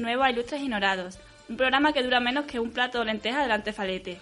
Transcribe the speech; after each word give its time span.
De 0.00 0.06
nuevo 0.06 0.22
a 0.22 0.30
Ilustres 0.30 0.62
Ignorados, 0.62 1.18
un 1.50 1.58
programa 1.58 1.92
que 1.92 2.02
dura 2.02 2.20
menos 2.20 2.46
que 2.46 2.58
un 2.58 2.70
plato 2.70 3.00
de 3.00 3.04
lentejas 3.04 3.42
delante 3.42 3.74
falete. 3.74 4.18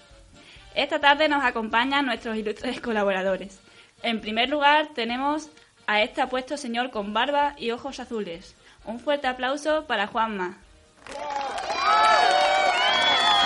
Esta 0.74 0.98
tarde 0.98 1.28
nos 1.28 1.44
acompañan 1.44 2.04
nuestros 2.04 2.36
ilustres 2.36 2.80
colaboradores. 2.80 3.60
En 4.02 4.20
primer 4.20 4.48
lugar 4.48 4.88
tenemos 4.92 5.50
a 5.86 6.02
este 6.02 6.20
apuesto 6.20 6.56
señor 6.56 6.90
con 6.90 7.14
barba 7.14 7.54
y 7.56 7.70
ojos 7.70 8.00
azules. 8.00 8.56
Un 8.86 8.98
fuerte 8.98 9.28
aplauso 9.28 9.84
para 9.86 10.08
Juanma. 10.08 10.56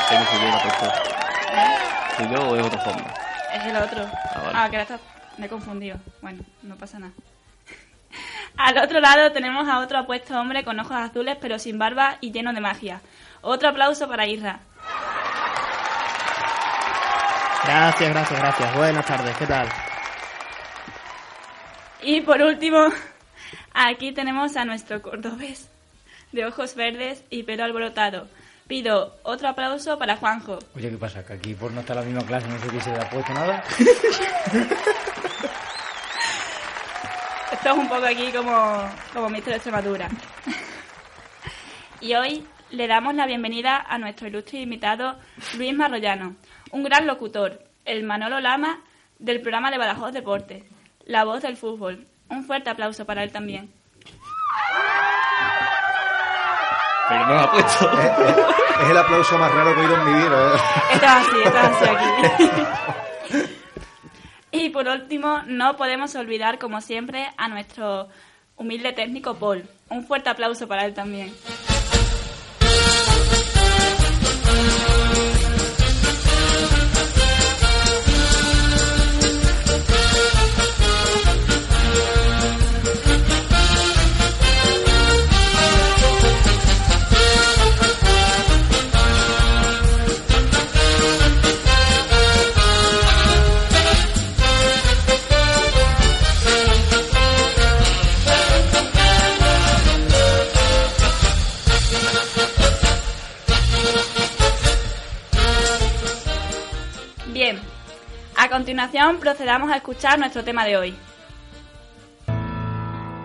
¿Quién 0.09 0.25
soy 0.25 0.41
yo 0.41 0.47
el 0.49 0.55
apuesto? 0.55 0.87
¿Soy 2.17 2.31
yo 2.31 2.49
o 2.49 2.57
es 2.57 2.67
otro 2.67 2.79
Juanma? 2.79 3.15
Es 3.55 3.65
el 3.67 3.77
otro. 3.77 4.07
Ah, 4.11 4.41
vale. 4.43 4.51
Ah, 4.55 4.71
que 4.71 4.77
ahora 4.79 4.83
está- 4.95 5.01
me 5.37 5.47
he 5.47 5.49
confundido. 5.51 5.99
Bueno, 6.23 6.43
no 6.63 6.77
pasa 6.77 6.99
nada. 6.99 7.13
Al 8.63 8.79
otro 8.79 9.01
lado 9.01 9.33
tenemos 9.33 9.69
a 9.69 9.81
otro 9.81 9.99
apuesto 9.99 10.39
hombre 10.39 10.63
con 10.63 10.79
ojos 10.79 10.97
azules 10.97 11.37
pero 11.41 11.59
sin 11.59 11.81
barba 11.81 12.19
y 12.21 12.31
lleno 12.31 12.53
de 12.53 12.61
magia. 12.61 13.01
Otro 13.41 13.71
aplauso 13.71 14.07
para 14.07 14.25
Isra. 14.29 14.61
Gracias, 17.65 18.11
gracias, 18.11 18.41
gracias. 18.41 18.77
Buenas 18.77 19.05
tardes, 19.05 19.37
¿qué 19.37 19.47
tal? 19.47 19.69
Y 22.03 22.21
por 22.21 22.41
último, 22.41 22.87
aquí 23.75 24.13
tenemos 24.13 24.57
a 24.57 24.65
nuestro 24.65 25.03
cordobés 25.03 25.69
de 26.31 26.47
ojos 26.47 26.77
verdes 26.77 27.25
y 27.31 27.43
pelo 27.43 27.65
alborotado. 27.65 28.29
Pido 28.69 29.19
otro 29.25 29.49
aplauso 29.49 29.99
para 29.99 30.17
Juanjo. 30.19 30.61
Oye, 30.77 30.89
¿qué 30.89 30.99
pasa? 30.99 31.27
¿Que 31.27 31.33
aquí 31.33 31.55
por 31.55 31.73
no 31.73 31.81
estar 31.81 31.97
en 31.97 32.03
la 32.05 32.09
misma 32.09 32.27
clase 32.29 32.47
no 32.47 32.81
se 32.81 32.93
le 32.93 32.97
ha 32.97 33.11
puesto 33.11 33.35
nada? 33.35 33.65
Es 37.73 37.79
un 37.79 37.89
poco 37.89 38.05
aquí 38.05 38.31
como, 38.31 38.87
como 39.15 39.31
Mister 39.31 39.53
de 39.53 39.57
Extremadura. 39.57 40.07
Y 42.03 42.15
hoy 42.15 42.47
le 42.69 42.87
damos 42.87 43.15
la 43.15 43.25
bienvenida 43.25 43.83
a 43.89 43.97
nuestro 43.97 44.29
ilustre 44.29 44.61
invitado 44.61 45.17
Luis 45.57 45.75
Marroyano, 45.75 46.37
un 46.71 46.85
gran 46.85 47.07
locutor, 47.07 47.65
el 47.87 48.03
Manolo 48.03 48.41
Lama 48.41 48.81
del 49.19 49.41
programa 49.41 49.71
de 49.71 49.79
Badajoz 49.79 50.13
Deporte, 50.13 50.69
la 51.07 51.25
voz 51.25 51.41
del 51.41 51.57
fútbol. 51.57 52.07
Un 52.29 52.45
fuerte 52.45 52.69
aplauso 52.69 53.07
para 53.07 53.23
él 53.23 53.33
también. 53.33 53.73
Pero 57.09 57.27
no 57.27 57.35
me 57.35 57.41
ha 57.41 57.51
puesto. 57.53 57.91
Es 58.83 58.91
el 58.91 58.99
aplauso 58.99 59.39
más 59.39 59.51
raro 59.51 59.75
que 59.75 59.81
he 59.81 59.85
oído 59.85 59.97
en 59.97 60.13
mi 60.13 60.23
vida. 60.23 60.55
¿eh? 60.55 60.61
Esto 60.93 61.07
es 61.07 61.13
así, 61.13 61.37
esto 61.43 61.59
es 61.59 61.65
así 61.65 61.85
aquí. 61.89 62.63
y 64.73 64.75
por 64.75 64.89
último, 64.89 65.43
no 65.47 65.77
podemos 65.77 66.15
olvidar, 66.15 66.59
como 66.59 66.81
siempre, 66.81 67.29
a 67.37 67.47
nuestro 67.49 68.09
humilde 68.57 68.95
técnico 68.95 69.35
Paul. 69.35 69.65
Un 69.91 70.07
fuerte 70.07 70.31
aplauso 70.31 70.67
para 70.67 70.87
él 70.87 70.95
también. 70.95 71.31
Continuación 108.53 109.17
procedamos 109.19 109.71
a 109.71 109.77
escuchar 109.77 110.19
nuestro 110.19 110.45
tema 110.45 110.65
de 110.67 110.77
hoy. 110.77 110.95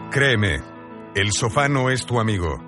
Créeme, 0.09 0.61
el 1.15 1.33
sofá 1.33 1.67
no 1.67 1.89
es 1.89 2.05
tu 2.05 2.19
amigo. 2.19 2.63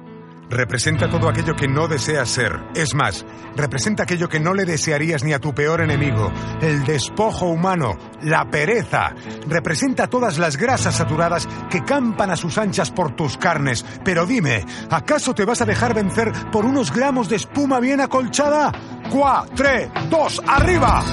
Representa 0.50 1.08
todo 1.08 1.30
aquello 1.30 1.56
que 1.56 1.68
no 1.68 1.88
deseas 1.88 2.28
ser. 2.28 2.59
Es 2.75 2.96
más, 2.96 3.25
representa 3.56 4.03
aquello 4.03 4.28
que 4.28 4.40
no 4.40 4.53
le 4.53 4.66
desearías 4.66 5.24
ni 5.24 5.31
a 5.31 5.40
tu 5.40 5.53
peor 5.53 5.80
enemigo. 5.80 6.34
El 6.59 6.84
despojo 6.84 7.46
humano, 7.46 7.98
la 8.24 8.50
pereza. 8.50 9.14
Representa 9.48 10.08
todas 10.08 10.38
las 10.38 10.58
grasas 10.58 10.96
saturadas 10.96 11.48
que 11.69 11.86
campan 11.86 12.31
a 12.31 12.36
sus 12.36 12.58
anchas 12.58 12.92
por 12.92 13.16
tus 13.16 13.38
carnes. 13.38 13.86
Pero 14.03 14.25
dime, 14.25 14.66
¿acaso 14.90 15.34
te 15.34 15.46
vas 15.46 15.62
a 15.62 15.66
dejar 15.66 15.94
vencer 15.94 16.31
por 16.52 16.66
unos 16.66 16.92
gramos 16.92 17.30
de 17.30 17.38
espuma 17.38 17.80
bien 17.80 18.02
acolchada? 18.02 18.72
¡Cuá, 19.12 19.46
tres, 19.56 19.90
dos, 20.09 20.42
arriba! 20.46 21.06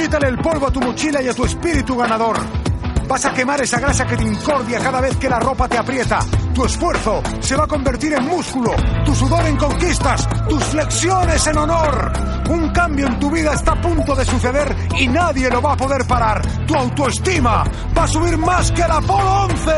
Quítale 0.00 0.28
el 0.28 0.38
polvo 0.38 0.66
a 0.66 0.70
tu 0.70 0.80
mochila 0.80 1.20
y 1.20 1.28
a 1.28 1.34
tu 1.34 1.44
espíritu 1.44 1.94
ganador. 1.94 2.38
Vas 3.06 3.22
a 3.26 3.34
quemar 3.34 3.60
esa 3.60 3.78
grasa 3.78 4.06
que 4.06 4.16
te 4.16 4.24
incordia 4.24 4.78
cada 4.78 4.98
vez 4.98 5.14
que 5.18 5.28
la 5.28 5.38
ropa 5.38 5.68
te 5.68 5.76
aprieta. 5.76 6.20
Tu 6.54 6.64
esfuerzo 6.64 7.22
se 7.38 7.54
va 7.54 7.64
a 7.64 7.66
convertir 7.66 8.14
en 8.14 8.24
músculo, 8.24 8.74
tu 9.04 9.14
sudor 9.14 9.44
en 9.44 9.58
conquistas, 9.58 10.26
tus 10.48 10.64
flexiones 10.64 11.46
en 11.48 11.58
honor. 11.58 12.39
Un 12.50 12.70
cambio 12.70 13.06
en 13.06 13.16
tu 13.20 13.30
vida 13.30 13.52
está 13.52 13.72
a 13.72 13.80
punto 13.80 14.12
de 14.16 14.24
suceder 14.24 14.74
y 14.98 15.06
nadie 15.06 15.48
lo 15.48 15.62
va 15.62 15.74
a 15.74 15.76
poder 15.76 16.04
parar. 16.04 16.42
Tu 16.66 16.74
autoestima 16.74 17.62
va 17.96 18.02
a 18.02 18.08
subir 18.08 18.36
más 18.38 18.72
que 18.72 18.82
el 18.82 18.90
Apolo 18.90 19.42
11. 19.42 19.72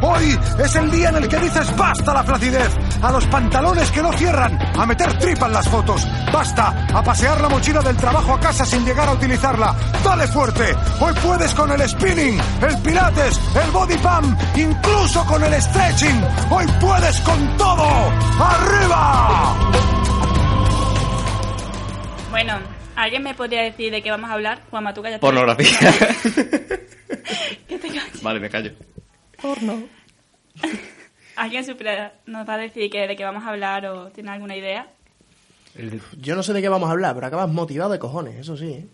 Hoy 0.00 0.38
es 0.58 0.74
el 0.74 0.90
día 0.90 1.10
en 1.10 1.16
el 1.16 1.28
que 1.28 1.36
dices 1.36 1.76
basta 1.76 2.12
a 2.12 2.14
la 2.14 2.24
flacidez, 2.24 2.70
a 3.02 3.12
los 3.12 3.26
pantalones 3.26 3.90
que 3.90 4.02
no 4.02 4.10
cierran, 4.14 4.58
a 4.74 4.86
meter 4.86 5.18
tripa 5.18 5.46
en 5.46 5.52
las 5.52 5.68
fotos. 5.68 6.08
Basta 6.32 6.86
a 6.94 7.02
pasear 7.02 7.42
la 7.42 7.50
mochila 7.50 7.82
del 7.82 7.96
trabajo 7.96 8.32
a 8.32 8.40
casa 8.40 8.64
sin 8.64 8.86
llegar 8.86 9.06
a 9.06 9.12
utilizarla. 9.12 9.74
Dale 10.02 10.26
fuerte. 10.28 10.74
Hoy 11.00 11.12
puedes 11.22 11.52
con 11.52 11.70
el 11.72 11.86
spinning, 11.86 12.40
el 12.62 12.78
pilates, 12.78 13.38
el 13.62 13.70
body 13.70 13.98
pump, 13.98 14.40
incluso 14.56 15.26
con 15.26 15.44
el 15.44 15.60
stretching. 15.60 16.24
Hoy 16.48 16.64
puedes 16.80 17.20
con 17.20 17.56
todo. 17.58 17.86
¡Arriba! 18.40 19.93
Bueno, 22.34 22.58
¿alguien 22.96 23.22
me 23.22 23.32
podría 23.32 23.62
decir 23.62 23.92
de 23.92 24.02
qué 24.02 24.10
vamos 24.10 24.28
a 24.28 24.32
hablar? 24.32 24.60
Juanma, 24.68 24.92
tú 24.92 25.02
cállate. 25.02 25.20
Pornografía. 25.20 25.70
Que 27.68 27.78
te 27.78 27.86
calles. 27.88 28.22
vale, 28.24 28.40
me 28.40 28.50
callo. 28.50 28.72
¿Alguien 31.36 31.64
supiera- 31.64 32.14
nos 32.26 32.48
va 32.48 32.54
a 32.54 32.58
decir 32.58 32.90
que 32.90 33.06
de 33.06 33.14
qué 33.14 33.22
vamos 33.24 33.44
a 33.44 33.50
hablar 33.50 33.86
o 33.86 34.10
tiene 34.10 34.32
alguna 34.32 34.56
idea? 34.56 34.88
Yo 36.18 36.34
no 36.34 36.42
sé 36.42 36.52
de 36.52 36.60
qué 36.60 36.68
vamos 36.68 36.88
a 36.88 36.92
hablar, 36.92 37.14
pero 37.14 37.28
acabas 37.28 37.48
motivado 37.48 37.92
de 37.92 38.00
cojones, 38.00 38.34
eso 38.36 38.56
sí. 38.56 38.72
¿eh? 38.72 38.86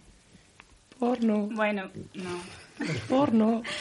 Bueno, 0.99 1.91
no. 2.13 2.43
Porno. 3.09 3.63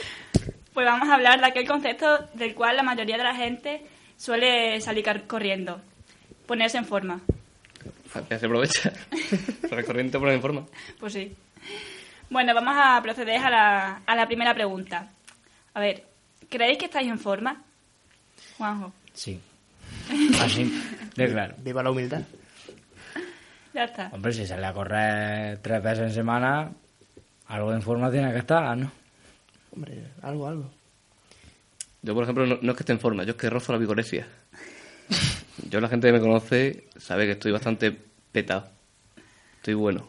Pues 0.74 0.86
vamos 0.86 1.10
a 1.10 1.16
hablar 1.16 1.42
de 1.42 1.48
aquel 1.48 1.68
concepto 1.68 2.30
del 2.36 2.56
cual 2.56 2.78
la 2.78 2.84
mayoría 2.84 3.18
de 3.18 3.24
la 3.26 3.36
gente 3.36 3.82
suele 4.16 4.80
salir 4.80 5.04
car- 5.04 5.28
corriendo. 5.28 5.82
Ponerse 6.46 6.78
en 6.78 6.86
forma. 6.86 7.20
Aprovecha. 8.14 8.94
Para 9.70 9.84
corriente 9.86 10.20
por 10.20 10.30
en 10.30 10.42
forma. 10.42 10.66
Pues 11.00 11.14
sí. 11.14 11.36
Bueno, 12.30 12.54
vamos 12.54 12.76
a 12.78 13.02
proceder 13.02 13.38
a 13.38 13.50
la, 13.50 14.02
a 14.06 14.16
la 14.16 14.28
primera 14.28 14.54
pregunta. 14.54 15.10
A 15.74 15.80
ver, 15.80 16.04
¿creéis 16.50 16.78
que 16.78 16.86
estáis 16.86 17.08
en 17.08 17.20
forma? 17.20 17.62
Juanjo, 18.58 18.92
Sí. 19.14 19.40
Así, 20.42 20.72
de 21.16 21.32
claro. 21.32 21.56
Viva 21.60 21.84
la 21.84 21.92
humildad. 21.92 22.22
ya 23.74 23.84
está. 23.86 24.10
Hombre, 24.12 24.32
si 24.34 24.46
sale 24.46 24.66
a 24.66 24.74
correr 24.74 25.58
tres 25.60 25.82
veces 25.84 26.00
en 26.06 26.14
semana, 26.14 26.72
Algo 27.48 27.74
en 27.74 27.82
forma 27.82 28.12
tiene 28.12 28.32
que 28.32 28.40
estar, 28.40 28.78
¿no? 28.78 28.92
Hombre, 29.72 30.04
algo, 30.22 30.48
algo. 30.48 30.72
Yo, 32.02 32.14
por 32.14 32.24
ejemplo, 32.24 32.46
no, 32.46 32.60
no 32.62 32.72
es 32.72 32.78
que 32.78 32.84
esté 32.84 32.94
en 32.94 33.00
forma, 33.00 33.24
yo 33.24 33.32
es 33.32 33.38
que 33.38 33.50
rozo 33.50 33.72
la 33.72 33.78
vigorexia. 33.80 34.28
Yo, 35.70 35.80
la 35.82 35.88
gente 35.88 36.08
que 36.08 36.14
me 36.14 36.20
conoce, 36.20 36.86
sabe 36.98 37.26
que 37.26 37.34
estoy 37.34 37.52
bastante 37.52 37.96
petado. 38.32 38.68
Estoy 39.58 39.74
bueno. 39.76 40.08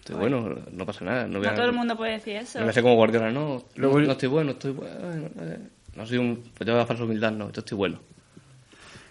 Estoy 0.00 0.16
bueno, 0.16 0.56
no 0.72 0.86
pasa 0.86 1.04
nada. 1.04 1.26
No, 1.26 1.38
voy 1.38 1.46
No 1.46 1.52
a- 1.52 1.54
todo 1.56 1.66
el 1.66 1.72
mundo 1.72 1.96
puede 1.96 2.12
decir 2.12 2.36
eso. 2.36 2.60
No 2.60 2.66
me 2.66 2.72
sé 2.72 2.80
como 2.82 2.94
Guardiola, 2.96 3.30
no, 3.30 3.64
Luego- 3.76 4.00
no, 4.00 4.06
no 4.06 4.12
estoy 4.12 4.28
bueno, 4.28 4.52
estoy 4.52 4.72
bueno. 4.72 4.90
eh, 5.40 5.58
No 5.96 6.06
soy 6.06 6.18
un. 6.18 6.42
Pues 6.56 6.66
yo 6.68 6.78
a 6.80 6.86
falsa 6.86 7.04
humildad, 7.04 7.32
no, 7.32 7.50
yo 7.52 7.60
estoy 7.60 7.76
bueno. 7.76 7.98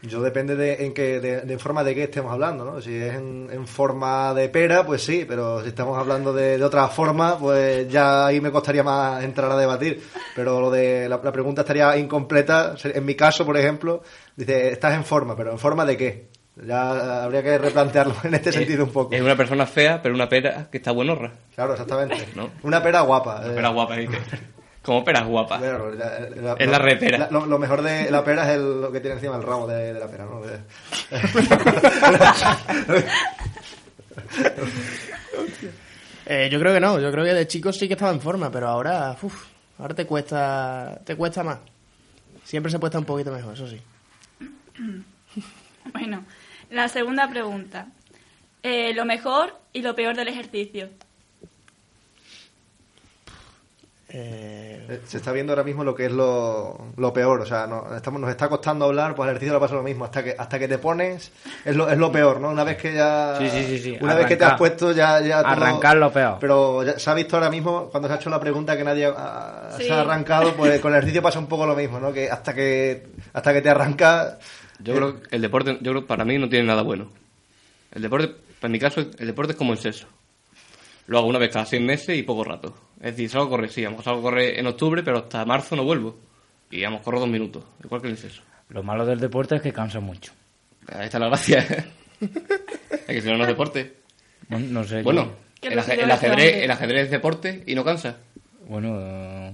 Yo 0.07 0.21
depende 0.21 0.55
de 0.55 0.85
en, 0.85 0.93
qué, 0.93 1.19
de, 1.19 1.59
forma 1.59 1.83
de 1.83 1.95
qué 1.95 2.03
estemos 2.03 2.31
hablando, 2.31 2.63
¿no? 2.65 2.81
Si 2.81 2.95
es 2.95 3.15
en, 3.15 3.49
en 3.51 3.67
forma 3.67 4.33
de 4.33 4.49
pera, 4.49 4.85
pues 4.85 5.03
sí, 5.03 5.25
pero 5.27 5.61
si 5.61 5.69
estamos 5.69 5.97
hablando 5.97 6.31
de, 6.33 6.57
de 6.57 6.63
otra 6.63 6.87
forma, 6.87 7.37
pues 7.39 7.87
ya 7.89 8.27
ahí 8.27 8.39
me 8.41 8.51
costaría 8.51 8.83
más 8.83 9.23
entrar 9.23 9.51
a 9.51 9.57
debatir. 9.57 10.01
Pero 10.35 10.61
lo 10.61 10.69
de 10.71 11.09
la, 11.09 11.19
la 11.23 11.31
pregunta 11.31 11.61
estaría 11.61 11.97
incompleta. 11.97 12.75
En 12.83 13.05
mi 13.05 13.15
caso, 13.15 13.45
por 13.45 13.57
ejemplo, 13.57 14.01
dice, 14.35 14.69
estás 14.71 14.93
en 14.93 15.03
forma, 15.03 15.35
pero 15.35 15.51
¿en 15.51 15.59
forma 15.59 15.85
de 15.85 15.97
qué? 15.97 16.29
Ya 16.65 17.23
habría 17.23 17.43
que 17.43 17.57
replantearlo 17.57 18.15
en 18.23 18.33
este 18.35 18.51
sentido 18.51 18.85
un 18.85 18.91
poco. 18.91 19.13
Es 19.13 19.21
una 19.21 19.35
persona 19.35 19.65
fea, 19.65 20.01
pero 20.01 20.15
una 20.15 20.29
pera 20.29 20.69
que 20.71 20.77
está 20.77 20.91
buenorra. 20.91 21.33
Claro, 21.53 21.73
exactamente. 21.73 22.15
¿No? 22.35 22.49
Una 22.63 22.81
pera 22.81 23.01
guapa. 23.01 23.41
eh. 23.45 23.51
Pera 23.55 23.69
guapa, 23.69 23.97
dice. 23.97 24.17
Como 24.85 25.03
peras 25.03 25.25
guapa. 25.25 25.57
Bueno, 25.57 25.89
la- 25.91 26.53
Es 26.59 26.67
la 26.69 26.77
repera. 26.79 27.17
la- 27.17 27.29
lo, 27.31 27.45
lo 27.45 27.57
mejor 27.57 27.81
de 27.81 28.09
la 28.11 28.23
pera 28.23 28.43
es 28.49 28.57
el- 28.57 28.81
lo 28.81 28.91
que 28.91 28.99
tiene 28.99 29.15
encima 29.15 29.35
el 29.35 29.43
ramo 29.43 29.65
de, 29.67 29.93
de 29.93 29.99
la 29.99 30.07
pera, 30.07 30.25
¿no? 30.25 30.41
Eh, 36.27 36.49
yo 36.51 36.59
creo 36.59 36.73
que 36.73 36.79
no, 36.79 36.99
yo 36.99 37.11
creo 37.11 37.23
que 37.23 37.33
de 37.33 37.47
chico 37.47 37.71
sí 37.71 37.87
que 37.87 37.93
estaba 37.93 38.11
en 38.11 38.19
forma, 38.21 38.49
pero 38.51 38.67
ahora, 38.67 39.15
uf, 39.21 39.45
ahora 39.77 39.93
te 39.93 40.05
cuesta, 40.07 40.99
te 41.05 41.15
cuesta 41.15 41.43
más. 41.43 41.59
Siempre 42.43 42.71
se 42.71 42.79
puesta 42.79 42.97
un 42.97 43.05
poquito 43.05 43.31
mejor, 43.31 43.53
eso 43.53 43.67
sí. 43.67 43.79
Bueno, 45.93 46.23
la 46.71 46.87
segunda 46.89 47.29
pregunta. 47.29 47.87
Eh, 48.63 48.93
lo 48.95 49.05
mejor 49.05 49.55
y 49.71 49.83
lo 49.83 49.93
peor 49.93 50.15
del 50.15 50.27
ejercicio. 50.27 50.89
Eh, 54.09 54.85
Eh, 54.87 55.01
Se 55.07 55.17
está 55.17 55.31
viendo 55.31 55.51
ahora 55.51 55.63
mismo 55.63 55.83
lo 55.83 55.95
que 55.95 56.05
es 56.05 56.11
lo, 56.11 56.77
lo 56.95 57.11
peor, 57.11 57.41
o 57.41 57.45
sea, 57.45 57.65
no- 57.65 57.87
estamos, 57.95 58.21
nos 58.21 58.29
está 58.29 58.47
costando 58.47 58.85
hablar, 58.85 59.15
pues 59.15 59.25
al 59.27 59.31
ejercicio 59.31 59.53
le 59.55 59.59
pasa 59.59 59.73
lo 59.73 59.81
mismo, 59.81 60.05
hasta 60.05 60.23
que 60.23 60.35
hasta 60.37 60.59
que 60.59 60.67
te 60.67 60.77
pones 60.77 61.31
es 61.65 61.75
lo, 61.75 61.89
es 61.89 61.97
lo 61.97 62.11
peor, 62.11 62.39
¿no? 62.39 62.49
Una 62.51 62.63
vez 62.63 62.77
que 62.77 62.93
ya 62.93 63.35
Sí, 63.39 63.49
sí, 63.49 63.63
sí, 63.65 63.79
sí, 63.79 63.97
una 63.99 64.13
vez 64.13 64.27
que 64.27 64.35
te 64.37 64.45
has 64.45 64.53
puesto 64.59 64.91
ya 64.91 65.19
ya 65.21 65.41
todo- 65.41 65.51
Arrancar 65.53 65.97
lo 65.97 66.11
peor. 66.11 66.37
Pero 66.39 66.83
ya 66.83 66.99
se 66.99 67.09
ha 67.09 67.15
visto 67.15 67.35
ahora 67.35 67.49
mismo 67.49 67.89
cuando 67.89 68.07
se 68.07 68.13
ha 68.13 68.17
hecho 68.17 68.29
la 68.29 68.39
pregunta 68.39 68.77
que 68.77 68.83
nadie 68.83 69.07
ha- 69.07 69.69
Sí. 69.75 69.85
se 69.85 69.91
ha 69.93 70.01
arrancado, 70.01 70.53
pues 70.53 70.79
con 70.81 70.91
el 70.91 70.97
ejercicio 70.99 71.23
pasa 71.23 71.39
un 71.39 71.47
poco 71.47 71.65
lo 71.65 71.75
mismo, 71.75 71.99
¿no? 71.99 72.13
Que 72.13 72.29
hasta 72.29 72.53
que 72.53 73.07
hasta 73.33 73.53
que 73.53 73.61
te 73.63 73.69
arranca 73.71 74.37
Yo 74.79 74.93
creo 74.93 75.21
que 75.21 75.35
el 75.35 75.41
deporte, 75.41 75.79
yo 75.81 75.91
creo 75.93 76.01
que 76.03 76.07
para 76.07 76.23
mí 76.25 76.37
no 76.37 76.47
tiene 76.47 76.67
nada 76.67 76.83
bueno. 76.83 77.09
El 77.91 78.03
deporte, 78.03 78.35
en 78.61 78.71
mi 78.71 78.77
caso, 78.77 79.01
el 79.01 79.25
deporte 79.27 79.53
es 79.53 79.57
como 79.57 79.73
el 79.73 79.79
sexo. 79.79 80.05
Lo 81.07 81.17
hago 81.19 81.27
una 81.27 81.39
vez 81.39 81.51
cada 81.51 81.65
seis 81.65 81.81
meses 81.81 82.17
y 82.17 82.23
poco 82.23 82.43
rato. 82.43 82.75
Es 82.97 83.11
decir, 83.15 83.29
salgo 83.29 83.47
a 83.47 83.49
correr, 83.49 83.69
sí, 83.71 83.81
a 83.81 83.85
lo 83.85 83.91
mejor 83.91 84.05
salgo 84.05 84.19
a 84.19 84.23
correr 84.23 84.59
en 84.59 84.67
octubre, 84.67 85.03
pero 85.03 85.19
hasta 85.19 85.45
marzo 85.45 85.75
no 85.75 85.83
vuelvo. 85.83 86.17
Y 86.71 86.81
vamos, 86.83 87.01
corro 87.01 87.19
dos 87.19 87.29
minutos, 87.29 87.63
igual 87.83 88.01
que 88.01 88.07
el 88.07 88.17
sexo. 88.17 88.41
Lo 88.69 88.81
malo 88.81 89.05
del 89.05 89.19
deporte 89.19 89.55
es 89.55 89.61
que 89.61 89.71
cansa 89.71 89.99
mucho. 89.99 90.31
Ahí 90.87 91.05
está 91.05 91.19
la 91.19 91.27
gracia. 91.27 91.59
es 92.19 93.05
que 93.05 93.21
si 93.21 93.27
no, 93.29 93.37
no 93.37 93.43
es 93.43 93.49
deporte. 93.49 93.97
No, 94.49 94.59
no 94.59 94.83
sé. 94.83 95.01
Bueno, 95.03 95.31
yo- 95.61 95.69
el, 95.69 95.75
lo 95.75 95.81
ajedrez, 96.13 96.63
el 96.63 96.71
ajedrez 96.71 97.05
es 97.05 97.11
deporte 97.11 97.63
y 97.65 97.75
no 97.75 97.83
cansa. 97.83 98.17
Bueno, 98.67 98.97
eh, 98.99 99.51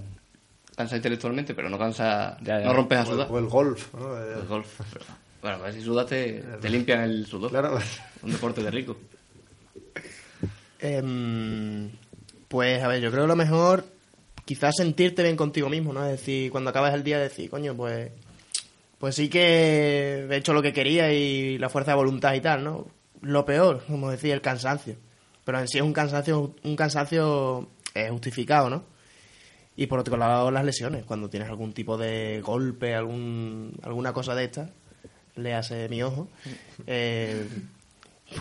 Cansa 0.76 0.96
intelectualmente, 0.96 1.54
pero 1.54 1.70
no 1.70 1.78
cansa. 1.78 2.38
Ya, 2.42 2.60
ya. 2.60 2.66
No 2.66 2.74
rompes 2.74 2.98
a 2.98 3.02
o 3.02 3.04
el, 3.04 3.10
sudar. 3.12 3.28
o 3.30 3.38
el 3.40 3.46
golf, 3.48 3.94
¿no? 3.94 4.18
El 4.18 4.48
golf. 4.48 4.80
Bueno, 5.42 5.58
a 5.58 5.60
ver 5.60 5.74
si 5.74 5.82
sudas 5.82 6.08
te, 6.08 6.42
te 6.62 6.70
limpian 6.70 7.02
el 7.02 7.26
sudor. 7.26 7.50
Claro. 7.52 7.78
Un 8.24 8.32
deporte 8.32 8.64
de 8.64 8.72
rico. 8.72 8.98
Em, 10.82 11.92
pues 12.48 12.82
a 12.84 12.88
ver, 12.88 13.02
yo 13.02 13.12
creo 13.12 13.24
que 13.24 13.28
lo 13.28 13.36
mejor 13.36 13.86
quizás 14.46 14.76
sentirte 14.76 15.24
bien 15.24 15.38
contigo 15.38 15.70
mismo, 15.70 15.94
¿no? 15.94 16.04
Es 16.06 16.12
decir, 16.12 16.52
cuando 16.52 16.72
acabas 16.72 16.94
el 16.94 17.04
día 17.04 17.20
decir, 17.20 17.50
coño, 17.50 17.76
pues 17.76 18.12
pues 18.98 19.16
sí 19.16 19.30
que 19.30 20.28
he 20.30 20.36
hecho 20.36 20.54
lo 20.54 20.62
que 20.62 20.74
quería 20.74 21.12
y 21.12 21.58
la 21.58 21.70
fuerza 21.70 21.92
de 21.92 21.98
voluntad 21.98 22.34
y 22.34 22.42
tal, 22.42 22.64
¿no? 22.64 22.88
Lo 23.22 23.46
peor, 23.46 23.84
como 23.88 24.12
decía, 24.12 24.34
el 24.34 24.42
cansancio. 24.42 24.96
Pero 25.44 25.60
en 25.60 25.68
sí 25.68 25.78
es 25.80 25.84
un 25.84 25.94
cansancio 25.94 26.56
un 26.64 26.76
cansancio 26.76 27.70
eh, 27.96 28.10
justificado, 28.10 28.70
¿no? 28.70 28.84
Y 29.76 29.88
por 29.88 30.00
otro 30.00 30.18
lado 30.18 30.52
las 30.52 30.66
lesiones, 30.66 31.06
cuando 31.06 31.30
tienes 31.30 31.50
algún 31.50 31.74
tipo 31.74 31.98
de 31.98 32.42
golpe, 32.42 32.94
algún 32.94 33.74
alguna 33.84 34.14
cosa 34.14 34.36
de 34.36 34.46
esta, 34.46 34.70
le 35.36 35.54
hace 35.54 35.90
mi 35.90 36.04
ojo, 36.04 36.28
eh, 36.88 37.48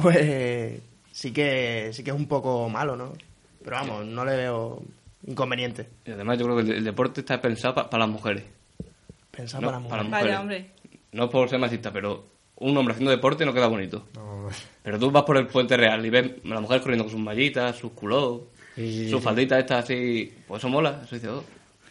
pues 0.02 0.82
sí 1.12 1.32
que 1.32 1.90
sí 1.92 2.02
que 2.04 2.10
es 2.10 2.16
un 2.16 2.26
poco 2.26 2.68
malo, 2.68 2.96
¿no? 2.96 3.12
Pero 3.62 3.76
vamos, 3.76 4.06
no 4.06 4.24
le 4.24 4.36
veo 4.36 4.82
inconveniente. 5.26 5.88
Y 6.06 6.12
además 6.12 6.38
yo 6.38 6.44
creo 6.46 6.56
que 6.56 6.62
el, 6.62 6.72
el 6.78 6.84
deporte 6.84 7.20
está 7.20 7.40
pensado 7.40 7.74
pa- 7.74 7.90
para 7.90 8.04
las 8.04 8.12
mujeres. 8.12 8.44
Pensar 9.30 9.60
No, 9.60 9.68
para 9.68 9.78
las 9.80 9.88
para 9.88 10.02
mujeres. 10.02 10.10
mujeres. 10.10 10.24
Vaya, 10.24 10.40
hombre. 10.40 10.70
No 11.12 11.28
por 11.30 11.48
ser 11.48 11.58
machista, 11.58 11.92
pero 11.92 12.24
un 12.56 12.76
hombre 12.76 12.92
haciendo 12.92 13.10
deporte 13.10 13.44
no 13.44 13.52
queda 13.52 13.66
bonito. 13.66 14.06
No, 14.14 14.48
Pero 14.82 14.98
tú 14.98 15.10
vas 15.10 15.24
por 15.24 15.36
el 15.36 15.46
puente 15.46 15.76
real 15.76 16.04
y 16.04 16.10
ves 16.10 16.30
a 16.44 16.48
la 16.48 16.60
mujer 16.60 16.80
corriendo 16.80 17.04
con 17.04 17.10
sus 17.12 17.20
mallitas, 17.20 17.76
sus 17.76 17.92
culos, 17.92 18.42
Sí, 18.76 18.82
sí, 18.92 19.04
sí, 19.04 19.10
sus 19.10 19.18
sí. 19.20 19.24
falditas 19.24 19.58
estas 19.58 19.84
así. 19.84 20.32
Pues 20.46 20.60
eso 20.60 20.68
mola, 20.68 21.00
eso 21.04 21.14
dice, 21.16 21.28
oh. 21.28 21.44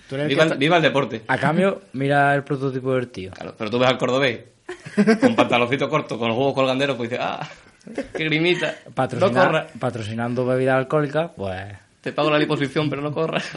Tú 0.07 0.15
eres 0.15 0.23
el 0.23 0.29
Viva, 0.29 0.39
que 0.39 0.41
el, 0.43 0.47
está- 0.47 0.55
viva 0.59 0.77
el 0.77 0.81
deporte. 0.83 1.21
A 1.27 1.37
cambio, 1.37 1.81
mira 1.93 2.33
el 2.33 2.43
prototipo 2.43 2.93
del 2.95 3.09
tío. 3.09 3.31
Claro, 3.31 3.53
pero 3.57 3.69
tú 3.69 3.77
ves 3.77 3.89
al 3.89 3.97
cordobés 3.99 4.39
con 5.21 5.35
pantaloncito 5.35 5.87
corto, 5.89 6.17
con 6.17 6.29
los 6.29 6.37
huevos 6.37 6.53
colganderos, 6.55 6.95
pues 6.97 7.09
dices, 7.11 7.23
ah, 7.27 7.47
qué 8.13 8.23
grimita. 8.23 8.75
No 9.19 9.65
patrocinando 9.79 10.45
bebidas 10.45 10.77
alcohólicas, 10.77 11.31
pues 11.35 11.73
Te 12.01 12.11
pago 12.11 12.29
la 12.29 12.39
liposición, 12.39 12.89
pero 12.89 13.01
no 13.01 13.11
corras. 13.11 13.49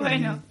Bueno. 0.00 0.42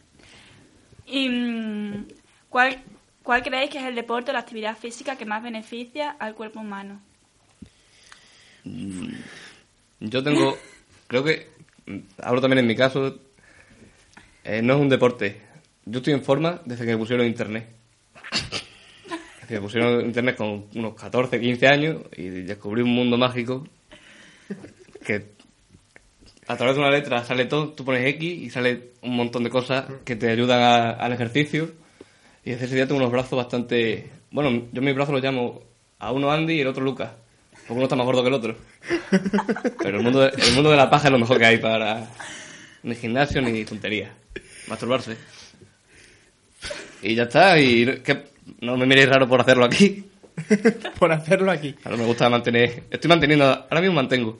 ¿Y 1.08 1.28
mm, 1.28 2.06
cuál, 2.50 2.78
cuál 3.24 3.42
creéis 3.42 3.72
que 3.72 3.80
es 3.80 3.86
el 3.86 3.96
deporte 3.96 4.30
o 4.30 4.34
la 4.34 4.40
actividad 4.42 4.78
física 4.78 5.16
que 5.16 5.26
más 5.26 5.42
beneficia 5.42 6.12
al 6.12 6.36
cuerpo 6.36 6.60
humano? 6.60 7.02
Yo 10.00 10.24
tengo, 10.24 10.56
creo 11.08 11.24
que, 11.24 11.50
mm, 11.88 11.98
hablo 12.22 12.42
también 12.42 12.60
en 12.60 12.68
mi 12.68 12.76
caso, 12.76 13.20
eh, 14.44 14.62
no 14.62 14.76
es 14.76 14.80
un 14.80 14.90
deporte. 14.90 15.42
Yo 15.86 15.98
estoy 15.98 16.14
en 16.14 16.24
forma 16.24 16.62
desde 16.66 16.86
que 16.86 16.92
me 16.92 16.98
pusieron 16.98 17.26
internet. 17.26 17.79
Me 19.50 19.60
pusieron 19.60 20.06
internet 20.06 20.36
con 20.36 20.66
unos 20.76 20.94
14, 20.94 21.40
15 21.40 21.68
años 21.68 22.02
y 22.16 22.30
descubrí 22.30 22.84
un 22.84 22.94
mundo 22.94 23.18
mágico 23.18 23.68
que 25.04 25.26
a 26.48 26.58
través 26.58 26.76
de 26.76 26.82
una 26.82 26.92
letra 26.92 27.24
sale 27.24 27.46
todo, 27.46 27.70
tú 27.70 27.86
pones 27.86 28.06
X 28.16 28.24
y 28.24 28.50
sale 28.50 28.92
un 29.02 29.16
montón 29.16 29.44
de 29.44 29.50
cosas 29.50 29.86
que 30.04 30.16
te 30.16 30.30
ayudan 30.30 30.96
al 31.00 31.14
ejercicio. 31.14 31.72
Y 32.44 32.52
desde 32.52 32.66
ese 32.66 32.76
día 32.76 32.88
tengo 32.88 33.00
unos 33.00 33.12
brazos 33.12 33.38
bastante... 33.38 34.10
Bueno, 34.32 34.68
yo 34.72 34.82
mis 34.82 34.96
brazos 34.96 35.14
los 35.14 35.24
llamo 35.24 35.62
a 36.00 36.12
uno 36.12 36.32
Andy 36.32 36.56
y 36.56 36.62
el 36.62 36.68
otro 36.68 36.84
Lucas. 36.84 37.12
Porque 37.52 37.74
uno 37.74 37.84
está 37.84 37.96
más 37.96 38.06
gordo 38.06 38.24
que 38.24 38.30
el 38.30 38.34
otro. 38.34 38.56
Pero 39.78 39.98
el 39.98 40.04
mundo, 40.04 40.22
de, 40.22 40.30
el 40.30 40.54
mundo 40.54 40.72
de 40.72 40.78
la 40.78 40.90
paja 40.90 41.08
es 41.08 41.12
lo 41.12 41.20
mejor 41.20 41.38
que 41.38 41.46
hay 41.46 41.58
para... 41.58 42.08
Ni 42.82 42.96
gimnasio 42.96 43.42
ni 43.42 43.66
tontería. 43.66 44.12
Masturbarse. 44.68 45.18
Y 47.04 47.14
ya 47.14 47.24
está. 47.24 47.60
Y 47.60 48.02
no 48.62 48.78
me 48.78 48.86
miréis 48.86 49.10
raro 49.10 49.28
por 49.28 49.42
hacerlo 49.42 49.66
aquí. 49.66 50.04
por 51.00 51.12
hacerlo 51.12 51.52
aquí. 51.52 51.74
Claro, 51.74 51.98
me 51.98 52.06
gusta 52.06 52.30
mantener... 52.30 52.84
Estoy 52.90 53.10
manteniendo... 53.10 53.46
Ahora 53.46 53.82
mismo 53.82 53.96
mantengo. 53.96 54.40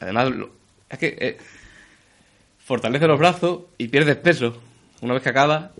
Además, 0.00 0.30
lo- 0.30 0.50
es 0.88 0.98
que 0.98 1.16
eh, 1.20 1.38
fortalece 2.58 3.06
los 3.06 3.18
brazos 3.18 3.62
y 3.78 3.88
pierdes 3.88 4.16
peso. 4.16 4.60
Una 5.02 5.14
vez 5.14 5.22
que 5.22 5.28
acabas, 5.30 5.70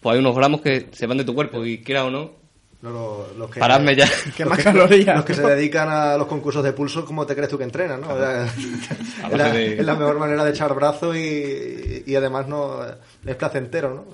pues 0.00 0.14
hay 0.14 0.20
unos 0.20 0.34
gramos 0.36 0.60
que 0.60 0.88
se 0.92 1.06
van 1.06 1.18
de 1.18 1.24
tu 1.24 1.34
cuerpo 1.34 1.64
y 1.64 1.78
quiera 1.78 2.04
o 2.04 2.10
no, 2.10 2.32
no, 2.80 2.90
lo- 2.90 3.28
los 3.36 3.50
que, 3.50 3.58
paradme 3.60 3.96
ya. 3.96 4.08
Que 4.36 4.44
más 4.44 4.58
calorías. 4.62 5.16
Los 5.16 5.24
que 5.24 5.34
se 5.34 5.42
dedican 5.42 5.88
a 5.88 6.16
los 6.16 6.26
concursos 6.28 6.62
de 6.62 6.72
pulso, 6.72 7.04
¿cómo 7.04 7.26
te 7.26 7.34
crees 7.34 7.48
tú 7.50 7.58
que 7.58 7.64
entrenan? 7.64 8.00
¿no? 8.00 8.08
Es, 8.16 9.36
la, 9.36 9.52
de- 9.52 9.74
es 9.80 9.84
la 9.84 9.94
mejor 9.94 10.18
manera 10.18 10.44
de 10.44 10.50
echar 10.50 10.72
brazos 10.74 11.16
y, 11.16 12.04
y 12.06 12.14
además 12.14 12.46
no 12.48 12.80
es 13.26 13.36
placentero, 13.36 13.92
¿no? 13.94 14.04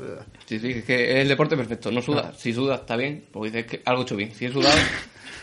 Sí, 0.47 0.59
sí, 0.59 0.71
es 0.73 0.85
que 0.85 1.13
es 1.13 1.17
el 1.21 1.29
deporte 1.29 1.57
perfecto. 1.57 1.91
No 1.93 2.01
sudas. 2.03 2.37
Si 2.39 2.53
sudas, 2.53 2.81
está 2.81 2.97
bien, 2.97 3.27
porque 3.33 3.51
dices 3.51 3.67
que 3.71 3.83
algo 3.85 4.01
he 4.03 4.05
hecho 4.05 4.17
bien. 4.17 4.35
Si 4.35 4.47
he 4.47 4.53
sudado, 4.53 4.75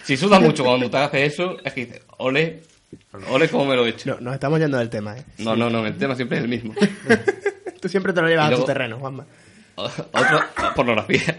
si 0.04 0.18
sudas 0.18 0.42
mucho 0.42 0.64
cuando 0.64 0.90
te 0.90 0.98
haces 0.98 1.34
eso, 1.34 1.58
es 1.64 1.74
que 1.74 1.86
dices, 1.86 2.02
ole, 2.18 2.64
ole 3.30 3.48
como 3.50 3.66
me 3.66 3.76
lo 3.76 3.86
he 3.86 3.90
hecho. 3.90 4.16
No, 4.16 4.20
nos 4.22 4.34
estamos 4.34 4.60
yendo 4.60 4.78
del 4.78 4.90
tema, 4.90 5.16
¿eh? 5.18 5.24
No, 5.38 5.56
no, 5.56 5.70
no, 5.70 5.86
el 5.86 5.96
tema 5.98 6.16
siempre 6.16 6.38
es 6.40 6.44
el 6.44 6.50
mismo. 6.50 6.74
Tú 7.82 7.88
siempre 7.88 8.12
te 8.14 8.22
lo 8.22 8.28
llevas 8.28 8.52
a 8.52 8.56
tu 8.56 8.64
terreno, 8.66 8.98
Juanma. 9.00 9.26
O- 9.76 9.86
Otro, 9.86 10.40
pornografía. 10.76 11.36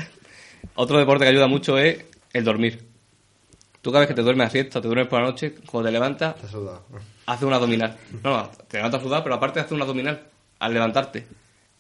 Otro 0.74 0.98
deporte 0.98 1.24
que 1.24 1.30
ayuda 1.30 1.46
mucho 1.46 1.78
es 1.78 2.04
el 2.32 2.44
dormir. 2.44 2.84
Tú 3.80 3.90
cada 3.90 4.00
vez 4.00 4.08
que 4.08 4.14
te 4.14 4.22
duermes 4.22 4.46
a 4.46 4.50
siesta, 4.50 4.80
te 4.80 4.86
duermes 4.86 5.08
por 5.08 5.20
la 5.20 5.26
noche, 5.26 5.54
cuando 5.66 5.88
te 5.88 5.92
levantas, 5.92 6.36
Está 6.36 6.48
sudado. 6.48 6.84
hace 7.26 7.44
un 7.44 7.52
abdominal. 7.52 7.96
No, 8.22 8.30
no, 8.36 8.50
te 8.68 8.76
levantas 8.78 9.00
a 9.00 9.04
sudar, 9.04 9.22
pero 9.24 9.34
aparte 9.34 9.60
hace 9.60 9.74
un 9.74 9.82
abdominal 9.82 10.22
al 10.60 10.72
levantarte. 10.72 11.26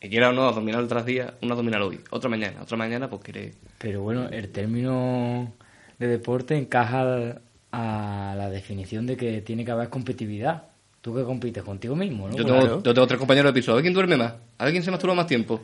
Y 0.00 0.08
quiera 0.08 0.30
o 0.30 0.32
no, 0.32 0.48
abdominal 0.48 0.88
tras 0.88 1.06
día, 1.06 1.34
un 1.42 1.52
abdominal 1.52 1.82
hoy, 1.82 2.00
otra 2.10 2.28
mañana, 2.28 2.60
otra 2.62 2.76
mañana, 2.76 3.08
pues 3.08 3.22
quiere... 3.22 3.52
Pero 3.78 4.02
bueno, 4.02 4.28
el 4.28 4.50
término 4.50 5.52
de 5.98 6.06
deporte 6.08 6.56
encaja 6.56 7.00
al- 7.02 7.40
a 7.70 8.34
la 8.36 8.50
definición 8.50 9.06
de 9.06 9.16
que 9.16 9.40
tiene 9.42 9.64
que 9.64 9.70
haber 9.70 9.88
competitividad. 9.88 10.64
Tú 11.00 11.14
que 11.14 11.22
compites 11.24 11.62
contigo 11.62 11.94
mismo, 11.96 12.28
¿no? 12.28 12.36
Yo 12.36 12.44
tengo, 12.44 12.82
yo 12.82 12.94
tengo 12.94 13.06
tres 13.06 13.18
compañeros 13.18 13.52
de 13.54 13.60
piso, 13.60 13.70
a 13.72 13.74
ver 13.76 13.82
quién 13.82 13.94
duerme 13.94 14.16
más, 14.16 14.34
a 14.58 14.64
ver 14.64 14.72
quién 14.72 14.82
se 14.84 14.90
masturba 14.90 15.14
más 15.14 15.26
tiempo. 15.28 15.60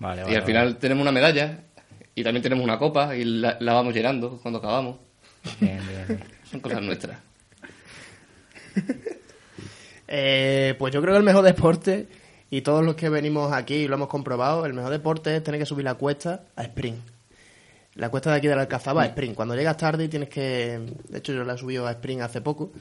Vale, 0.00 0.22
Y 0.22 0.24
vale, 0.24 0.36
al 0.36 0.42
final 0.42 0.76
tenemos 0.78 1.02
una 1.02 1.12
medalla 1.12 1.60
y 2.14 2.22
también 2.22 2.42
tenemos 2.42 2.64
una 2.64 2.78
copa 2.78 3.16
y 3.16 3.24
la, 3.24 3.56
la 3.60 3.72
vamos 3.72 3.94
llenando 3.94 4.38
cuando 4.42 4.58
acabamos. 4.58 4.96
vale. 5.44 5.56
Bien, 5.60 5.80
bien, 5.86 6.04
bien. 6.08 6.24
Son 6.50 6.60
cosas 6.60 6.82
nuestras. 6.82 7.18
Eh, 10.14 10.74
pues 10.78 10.92
yo 10.92 11.00
creo 11.00 11.14
que 11.14 11.18
el 11.18 11.24
mejor 11.24 11.42
deporte, 11.42 12.06
y 12.50 12.60
todos 12.60 12.84
los 12.84 12.96
que 12.96 13.08
venimos 13.08 13.50
aquí 13.50 13.76
y 13.76 13.88
lo 13.88 13.94
hemos 13.94 14.08
comprobado, 14.08 14.66
el 14.66 14.74
mejor 14.74 14.90
deporte 14.90 15.34
es 15.34 15.42
tener 15.42 15.58
que 15.58 15.64
subir 15.64 15.86
la 15.86 15.94
cuesta 15.94 16.44
a 16.54 16.64
sprint. 16.64 16.98
La 17.94 18.10
cuesta 18.10 18.30
de 18.30 18.36
aquí 18.36 18.46
de 18.46 18.54
la 18.54 18.60
Alcazaba 18.60 19.04
a 19.04 19.06
sprint. 19.06 19.34
Cuando 19.34 19.54
llegas 19.54 19.78
tarde 19.78 20.08
tienes 20.08 20.28
que... 20.28 20.80
De 21.08 21.18
hecho, 21.18 21.32
yo 21.32 21.44
la 21.44 21.54
he 21.54 21.58
subido 21.58 21.86
a 21.86 21.92
sprint 21.92 22.20
hace 22.20 22.42
poco. 22.42 22.72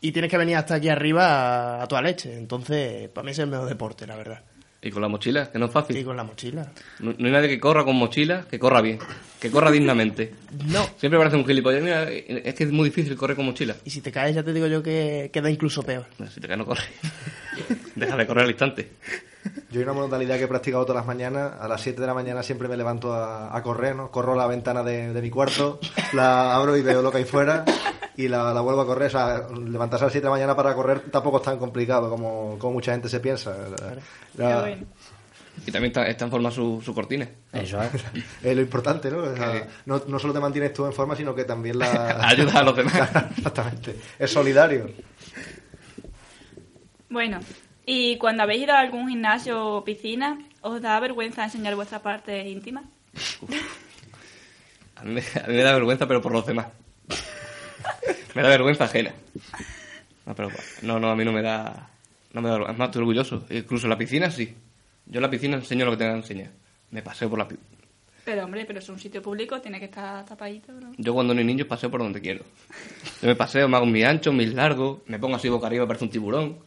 Y 0.00 0.10
tienes 0.10 0.28
que 0.28 0.36
venir 0.36 0.56
hasta 0.56 0.74
aquí 0.74 0.88
arriba 0.88 1.78
a, 1.78 1.82
a 1.84 1.86
toda 1.86 2.02
leche. 2.02 2.36
Entonces, 2.36 3.08
para 3.10 3.24
mí 3.24 3.30
es 3.30 3.38
el 3.38 3.46
mejor 3.46 3.68
deporte, 3.68 4.04
la 4.04 4.16
verdad. 4.16 4.42
Y 4.86 4.90
con 4.92 5.02
la 5.02 5.08
mochila, 5.08 5.50
que 5.50 5.58
no 5.58 5.64
es 5.66 5.70
Y 5.70 5.74
fácil. 5.74 6.04
con 6.04 6.16
la 6.16 6.22
mochila. 6.24 6.70
No, 7.00 7.12
no 7.18 7.26
hay 7.26 7.32
nadie 7.32 7.48
que 7.48 7.58
corra 7.58 7.84
con 7.84 7.96
mochila, 7.96 8.46
que 8.48 8.58
corra 8.58 8.80
bien, 8.80 8.98
que 9.40 9.50
corra 9.50 9.70
dignamente. 9.70 10.32
No. 10.66 10.88
Siempre 10.96 11.18
parece 11.18 11.36
un 11.36 11.44
gilipollas. 11.46 11.82
Mira, 11.82 12.04
es 12.10 12.54
que 12.54 12.64
es 12.64 12.70
muy 12.72 12.88
difícil 12.88 13.16
correr 13.16 13.36
con 13.36 13.46
mochila. 13.46 13.74
Y 13.84 13.90
si 13.90 14.00
te 14.00 14.10
caes, 14.12 14.34
ya 14.34 14.42
te 14.42 14.52
digo 14.52 14.66
yo 14.68 14.82
que 14.82 15.30
queda 15.32 15.50
incluso 15.50 15.82
peor. 15.82 16.06
Si 16.32 16.40
te 16.40 16.46
caes, 16.46 16.58
no 16.58 16.64
corre. 16.64 16.82
Deja 17.96 18.16
de 18.16 18.26
correr 18.26 18.44
al 18.44 18.50
instante. 18.50 18.90
Yo 19.70 19.80
hay 19.80 19.82
una 19.84 19.92
modalidad 19.92 20.36
que 20.36 20.44
he 20.44 20.48
practicado 20.48 20.84
todas 20.84 21.00
las 21.00 21.06
mañanas. 21.06 21.52
A 21.60 21.68
las 21.68 21.80
7 21.80 22.00
de 22.00 22.06
la 22.06 22.14
mañana 22.14 22.42
siempre 22.42 22.68
me 22.68 22.76
levanto 22.76 23.12
a, 23.12 23.56
a 23.56 23.62
correr, 23.62 23.94
¿no? 23.96 24.10
Corro 24.10 24.34
la 24.34 24.46
ventana 24.46 24.82
de, 24.82 25.12
de 25.12 25.22
mi 25.22 25.30
cuarto, 25.30 25.78
la 26.12 26.54
abro 26.54 26.76
y 26.76 26.82
veo 26.82 27.02
lo 27.02 27.10
que 27.10 27.18
hay 27.18 27.24
fuera 27.24 27.64
y 28.16 28.28
la, 28.28 28.52
la 28.54 28.60
vuelvo 28.60 28.80
a 28.82 28.86
correr. 28.86 29.08
O 29.08 29.10
sea, 29.10 29.46
levantarse 29.64 30.04
a 30.04 30.06
las 30.06 30.12
7 30.12 30.18
de 30.24 30.30
la 30.30 30.30
mañana 30.36 30.56
para 30.56 30.74
correr 30.74 31.00
tampoco 31.10 31.38
es 31.38 31.42
tan 31.42 31.58
complicado 31.58 32.08
como, 32.10 32.56
como 32.58 32.74
mucha 32.74 32.92
gente 32.92 33.08
se 33.08 33.20
piensa. 33.20 33.54
La-. 34.36 34.76
Y 35.66 35.72
también 35.72 35.86
está, 35.90 36.06
está 36.06 36.26
en 36.26 36.30
forma 36.30 36.50
su, 36.50 36.82
su 36.84 36.94
cortina. 36.94 37.26
Eso 37.50 37.80
es. 37.82 37.90
es 38.42 38.54
lo 38.54 38.60
importante, 38.60 39.10
¿no? 39.10 39.18
O 39.20 39.34
sea, 39.36 39.52
Sí. 39.52 39.60
no, 39.86 40.02
no 40.06 40.18
solo 40.18 40.34
te 40.34 40.40
mantienes 40.40 40.72
tú 40.74 40.84
en 40.84 40.92
forma, 40.92 41.16
sino 41.16 41.34
que 41.34 41.44
también 41.44 41.78
la... 41.78 42.18
Ayuda 42.28 42.60
a 42.60 42.62
los 42.62 42.76
demás. 42.76 42.94
Exactamente. 43.38 43.96
Es 44.18 44.30
solidario. 44.30 44.90
Bueno, 47.08 47.38
y 47.86 48.18
cuando 48.18 48.42
habéis 48.42 48.64
ido 48.64 48.74
a 48.74 48.80
algún 48.80 49.08
gimnasio 49.08 49.64
o 49.64 49.84
piscina, 49.84 50.38
¿os 50.60 50.82
da 50.82 50.98
vergüenza 51.00 51.44
enseñar 51.44 51.76
vuestra 51.76 52.02
parte 52.02 52.48
íntima? 52.48 52.82
A 54.96 55.04
mí, 55.04 55.12
me, 55.12 55.62
da 55.62 55.74
vergüenza, 55.74 56.08
pero 56.08 56.22
por 56.22 56.32
los 56.32 56.46
demás. 56.46 56.68
me 58.34 58.42
da 58.42 58.48
vergüenza 58.48 58.84
ajena. 58.84 59.12
No, 60.80 60.98
no, 60.98 61.10
a 61.10 61.14
mí 61.14 61.22
no 61.22 61.32
me 61.32 61.42
da... 61.42 61.90
No 62.32 62.40
me 62.40 62.48
da 62.48 62.54
vergüenza. 62.54 62.72
Es 62.72 62.78
más, 62.78 62.88
estoy 62.88 63.00
orgulloso. 63.00 63.46
Incluso 63.50 63.86
en 63.86 63.90
la 63.90 63.98
piscina, 63.98 64.30
sí. 64.30 64.56
Yo 65.04 65.18
en 65.18 65.22
la 65.22 65.28
piscina 65.28 65.56
enseño 65.56 65.84
lo 65.84 65.90
que 65.90 65.98
tenga 65.98 66.12
que 66.12 66.20
enseñar. 66.20 66.50
Me 66.90 67.02
paseo 67.02 67.28
por 67.28 67.38
la. 67.38 67.48
Pero 68.26 68.44
hombre, 68.44 68.64
pero 68.66 68.80
es 68.80 68.88
un 68.88 68.98
sitio 68.98 69.22
público, 69.22 69.60
tiene 69.60 69.78
que 69.78 69.84
estar 69.84 70.24
tapadito, 70.24 70.72
¿no? 70.72 70.92
Yo 70.98 71.14
cuando 71.14 71.32
no 71.32 71.38
hay 71.38 71.46
niños 71.46 71.68
paseo 71.68 71.88
por 71.92 72.00
donde 72.00 72.20
quiero. 72.20 72.44
Yo 73.22 73.28
me 73.28 73.36
paseo, 73.36 73.68
me 73.68 73.76
hago 73.76 73.86
mis 73.86 74.04
anchos, 74.04 74.34
mis 74.34 74.52
largos, 74.52 74.98
me 75.06 75.20
pongo 75.20 75.36
así 75.36 75.48
boca 75.48 75.68
arriba, 75.68 75.86
parece 75.86 76.06
un 76.06 76.10
tiburón. 76.10 76.58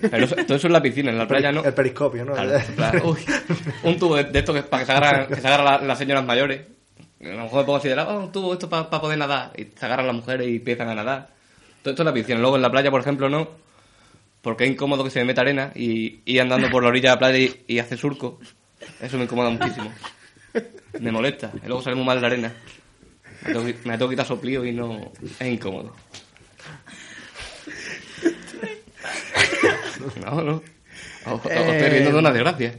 Pero 0.00 0.24
eso, 0.26 0.36
todo 0.36 0.56
eso 0.56 0.68
en 0.68 0.72
la 0.72 0.80
piscina, 0.80 1.10
en 1.10 1.18
la 1.18 1.26
playa 1.26 1.50
no. 1.50 1.64
El 1.64 1.74
periscopio, 1.74 2.24
¿no? 2.24 2.34
Claro, 2.34 2.52
plan, 2.76 3.02
uy, 3.04 3.18
un 3.82 3.98
tubo 3.98 4.14
de, 4.14 4.24
de 4.24 4.38
esto 4.38 4.54
que 4.54 4.62
para 4.62 4.82
que 4.82 4.86
se 4.86 4.92
agarran, 4.92 5.26
que 5.26 5.40
se 5.40 5.46
agarran 5.48 5.64
la- 5.66 5.78
las 5.88 5.98
señoras 5.98 6.24
mayores. 6.24 6.60
A 7.20 7.24
lo 7.30 7.42
mejor 7.42 7.58
me 7.60 7.64
pongo 7.64 7.78
así 7.78 7.88
de 7.88 7.96
lado, 7.96 8.16
oh, 8.18 8.24
un 8.26 8.30
tubo 8.30 8.52
esto 8.52 8.68
para 8.68 8.88
poder 8.88 9.18
nadar. 9.18 9.50
Y 9.58 9.64
se 9.76 9.86
agarran 9.86 10.06
las 10.06 10.14
mujeres 10.14 10.46
y 10.48 10.56
empiezan 10.56 10.88
a 10.88 10.94
nadar. 10.94 11.30
Todo 11.82 11.90
esto 11.92 12.02
en 12.02 12.06
la 12.06 12.14
piscina. 12.14 12.38
Luego 12.38 12.54
en 12.54 12.62
la 12.62 12.70
playa, 12.70 12.92
por 12.92 13.00
ejemplo, 13.00 13.28
no. 13.28 13.48
Porque 14.40 14.62
es 14.64 14.70
incómodo 14.70 15.02
que 15.02 15.10
se 15.10 15.18
me 15.18 15.24
meta 15.24 15.40
arena 15.40 15.72
y 15.74 16.20
ir 16.26 16.40
andando 16.40 16.70
por 16.70 16.84
la 16.84 16.90
orilla 16.90 17.08
de 17.10 17.14
la 17.16 17.18
playa 17.18 17.38
y, 17.38 17.64
y 17.66 17.78
hacer 17.80 17.98
surco. 17.98 18.38
Eso 19.00 19.16
me 19.18 19.24
incomoda 19.24 19.50
muchísimo. 19.50 19.90
Me 21.00 21.12
molesta. 21.12 21.52
Y 21.62 21.66
luego 21.66 21.82
sale 21.82 21.96
muy 21.96 22.04
mal 22.04 22.20
la 22.20 22.26
arena. 22.28 22.52
Me 23.46 23.52
tengo, 23.52 23.66
que- 23.66 23.76
me 23.84 23.96
tengo 23.98 24.08
que 24.08 24.14
quitar 24.14 24.26
soplío 24.26 24.64
y 24.64 24.72
no... 24.72 25.12
Es 25.40 25.46
incómodo. 25.46 25.94
No, 30.24 30.40
no. 30.42 30.62
Os, 31.26 31.44
os 31.44 31.50
estoy 31.52 31.88
riendo 31.88 32.12
de 32.12 32.18
una 32.18 32.30
desgracia. 32.32 32.78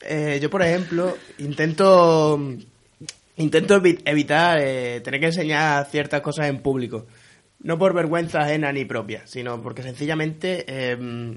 Eh, 0.00 0.38
yo, 0.40 0.50
por 0.50 0.62
ejemplo, 0.62 1.16
intento 1.38 2.38
intento 3.36 3.80
evi- 3.82 4.00
evitar 4.04 4.58
eh, 4.62 5.00
tener 5.02 5.18
que 5.20 5.26
enseñar 5.26 5.86
ciertas 5.90 6.20
cosas 6.20 6.46
en 6.48 6.58
público. 6.58 7.06
No 7.60 7.78
por 7.78 7.92
vergüenza 7.94 8.40
ajena 8.42 8.70
ni 8.72 8.84
propia, 8.84 9.26
sino 9.26 9.60
porque 9.62 9.82
sencillamente 9.82 10.64
eh, 10.68 11.36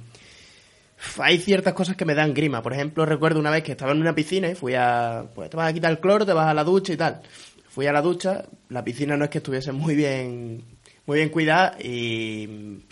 hay 1.19 1.37
ciertas 1.37 1.73
cosas 1.73 1.95
que 1.95 2.05
me 2.05 2.15
dan 2.15 2.33
grima. 2.33 2.61
Por 2.61 2.73
ejemplo, 2.73 3.05
recuerdo 3.05 3.39
una 3.39 3.51
vez 3.51 3.63
que 3.63 3.71
estaba 3.71 3.91
en 3.91 4.01
una 4.01 4.15
piscina 4.15 4.49
y 4.49 4.55
fui 4.55 4.75
a... 4.75 5.25
Pues 5.33 5.49
te 5.49 5.57
vas 5.57 5.69
a 5.69 5.73
quitar 5.73 5.91
el 5.91 5.99
cloro, 5.99 6.25
te 6.25 6.33
vas 6.33 6.47
a 6.47 6.53
la 6.53 6.63
ducha 6.63 6.93
y 6.93 6.97
tal. 6.97 7.21
Fui 7.69 7.85
a 7.87 7.93
la 7.93 8.01
ducha, 8.01 8.45
la 8.69 8.83
piscina 8.83 9.15
no 9.15 9.25
es 9.25 9.29
que 9.29 9.37
estuviese 9.37 9.71
muy 9.71 9.95
bien 9.95 10.63
muy 11.09 11.17
bien 11.17 11.29
cuidada 11.29 11.75
y, 11.81 12.83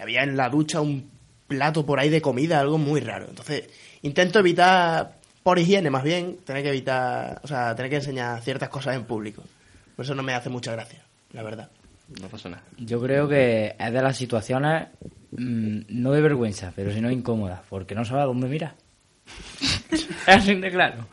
había 0.00 0.22
en 0.22 0.34
la 0.34 0.48
ducha 0.48 0.80
un 0.80 1.10
plato 1.46 1.84
por 1.84 2.00
ahí 2.00 2.08
de 2.08 2.22
comida, 2.22 2.58
algo 2.58 2.78
muy 2.78 3.00
raro. 3.00 3.26
Entonces, 3.28 3.68
intento 4.00 4.38
evitar, 4.38 5.18
por 5.42 5.58
higiene 5.58 5.90
más 5.90 6.02
bien, 6.02 6.38
tener 6.38 6.62
que 6.62 6.70
evitar, 6.70 7.38
o 7.44 7.46
sea, 7.46 7.76
tener 7.76 7.90
que 7.90 7.96
enseñar 7.96 8.40
ciertas 8.40 8.70
cosas 8.70 8.96
en 8.96 9.04
público. 9.04 9.42
Por 9.94 10.06
eso 10.06 10.14
no 10.14 10.22
me 10.22 10.32
hace 10.32 10.48
mucha 10.48 10.72
gracia, 10.72 11.04
la 11.32 11.42
verdad. 11.42 11.68
No 12.20 12.28
pasa 12.28 12.48
nada. 12.48 12.62
Yo 12.78 13.00
creo 13.02 13.28
que 13.28 13.74
es 13.78 13.92
de 13.92 14.02
las 14.02 14.16
situaciones 14.16 14.88
mm, 15.32 15.78
no 15.88 16.12
de 16.12 16.20
vergüenza, 16.20 16.72
pero 16.74 16.92
sino 16.92 17.10
incómodas, 17.10 17.60
porque 17.68 17.94
no 17.94 18.04
sabes 18.04 18.22
a 18.22 18.26
dónde 18.26 18.46
mirar. 18.48 18.74
es 19.90 20.08
así 20.26 20.54
de 20.54 20.70
claro. 20.70 21.06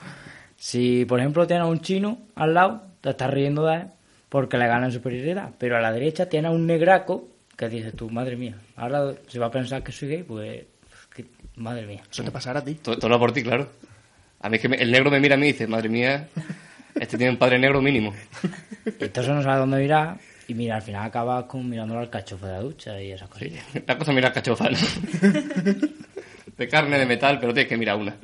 Si, 0.56 1.06
por 1.06 1.20
ejemplo, 1.20 1.46
tienes 1.48 1.64
a 1.64 1.68
un 1.68 1.80
chino 1.82 2.20
al 2.36 2.54
lado, 2.54 2.84
te 3.02 3.10
estás 3.10 3.30
riendo 3.32 3.66
de 3.66 3.76
él 3.78 3.88
porque 4.30 4.58
le 4.58 4.68
gana 4.68 4.86
en 4.88 4.92
superioridad, 4.92 5.52
pero 5.58 5.78
a 5.78 5.82
la 5.82 5.92
derecha 5.92 6.28
tienes 6.28 6.50
a 6.50 6.54
un 6.54 6.66
negraco 6.66 7.28
que 7.58 7.70
dices 7.70 7.96
tú, 7.96 8.10
madre 8.10 8.36
mía, 8.36 8.56
ahora 8.76 9.14
se 9.28 9.38
va 9.40 9.48
a 9.48 9.52
pensar 9.52 9.84
que 9.84 9.92
soy 9.92 10.10
gay, 10.10 10.24
pues, 10.24 10.64
que- 11.14 11.26
madre 11.58 11.86
mía. 11.86 12.02
Eso 12.10 12.24
te 12.24 12.32
pasará 12.32 12.60
a 12.60 12.64
ti. 12.64 12.76
Todo, 12.76 12.98
todo 12.98 13.10
lo 13.10 13.20
por 13.20 13.32
ti, 13.32 13.44
claro. 13.44 13.68
A 14.42 14.50
mí 14.50 14.56
es 14.56 14.62
que 14.62 14.70
me- 14.70 14.78
el 14.78 14.92
negro 14.92 15.12
me 15.12 15.20
mira 15.20 15.36
a 15.36 15.38
mí 15.38 15.48
y 15.48 15.52
dice, 15.52 15.68
madre 15.68 15.88
mía, 15.90 16.28
este 17.00 17.18
tiene 17.18 17.32
un 17.32 17.38
padre 17.38 17.60
negro 17.60 17.80
mínimo. 17.82 18.14
Y 19.00 19.04
entonces 19.04 19.34
no 19.34 19.44
sabes 19.44 19.60
dónde 19.60 19.78
mirar 19.78 20.18
y 20.48 20.54
mira, 20.54 20.76
al 20.76 20.82
final 20.82 21.06
acabas 21.06 21.46
con 21.46 21.70
mirándolo 21.70 22.02
al 22.02 22.10
cachofa 22.10 22.48
de 22.48 22.54
la 22.54 22.62
ducha 22.62 23.02
y 23.02 23.12
esas 23.12 23.30
cosas. 23.30 23.50
La 23.88 23.98
cosa 23.98 24.12
mirar 24.12 24.34
cachofa, 24.34 24.70
¿no? 24.70 24.78
De 26.58 26.68
carne, 26.68 27.00
de 27.00 27.08
metal, 27.08 27.40
pero 27.40 27.52
tienes 27.52 27.68
que 27.68 27.78
mirar 27.78 27.98
una. 27.98 28.16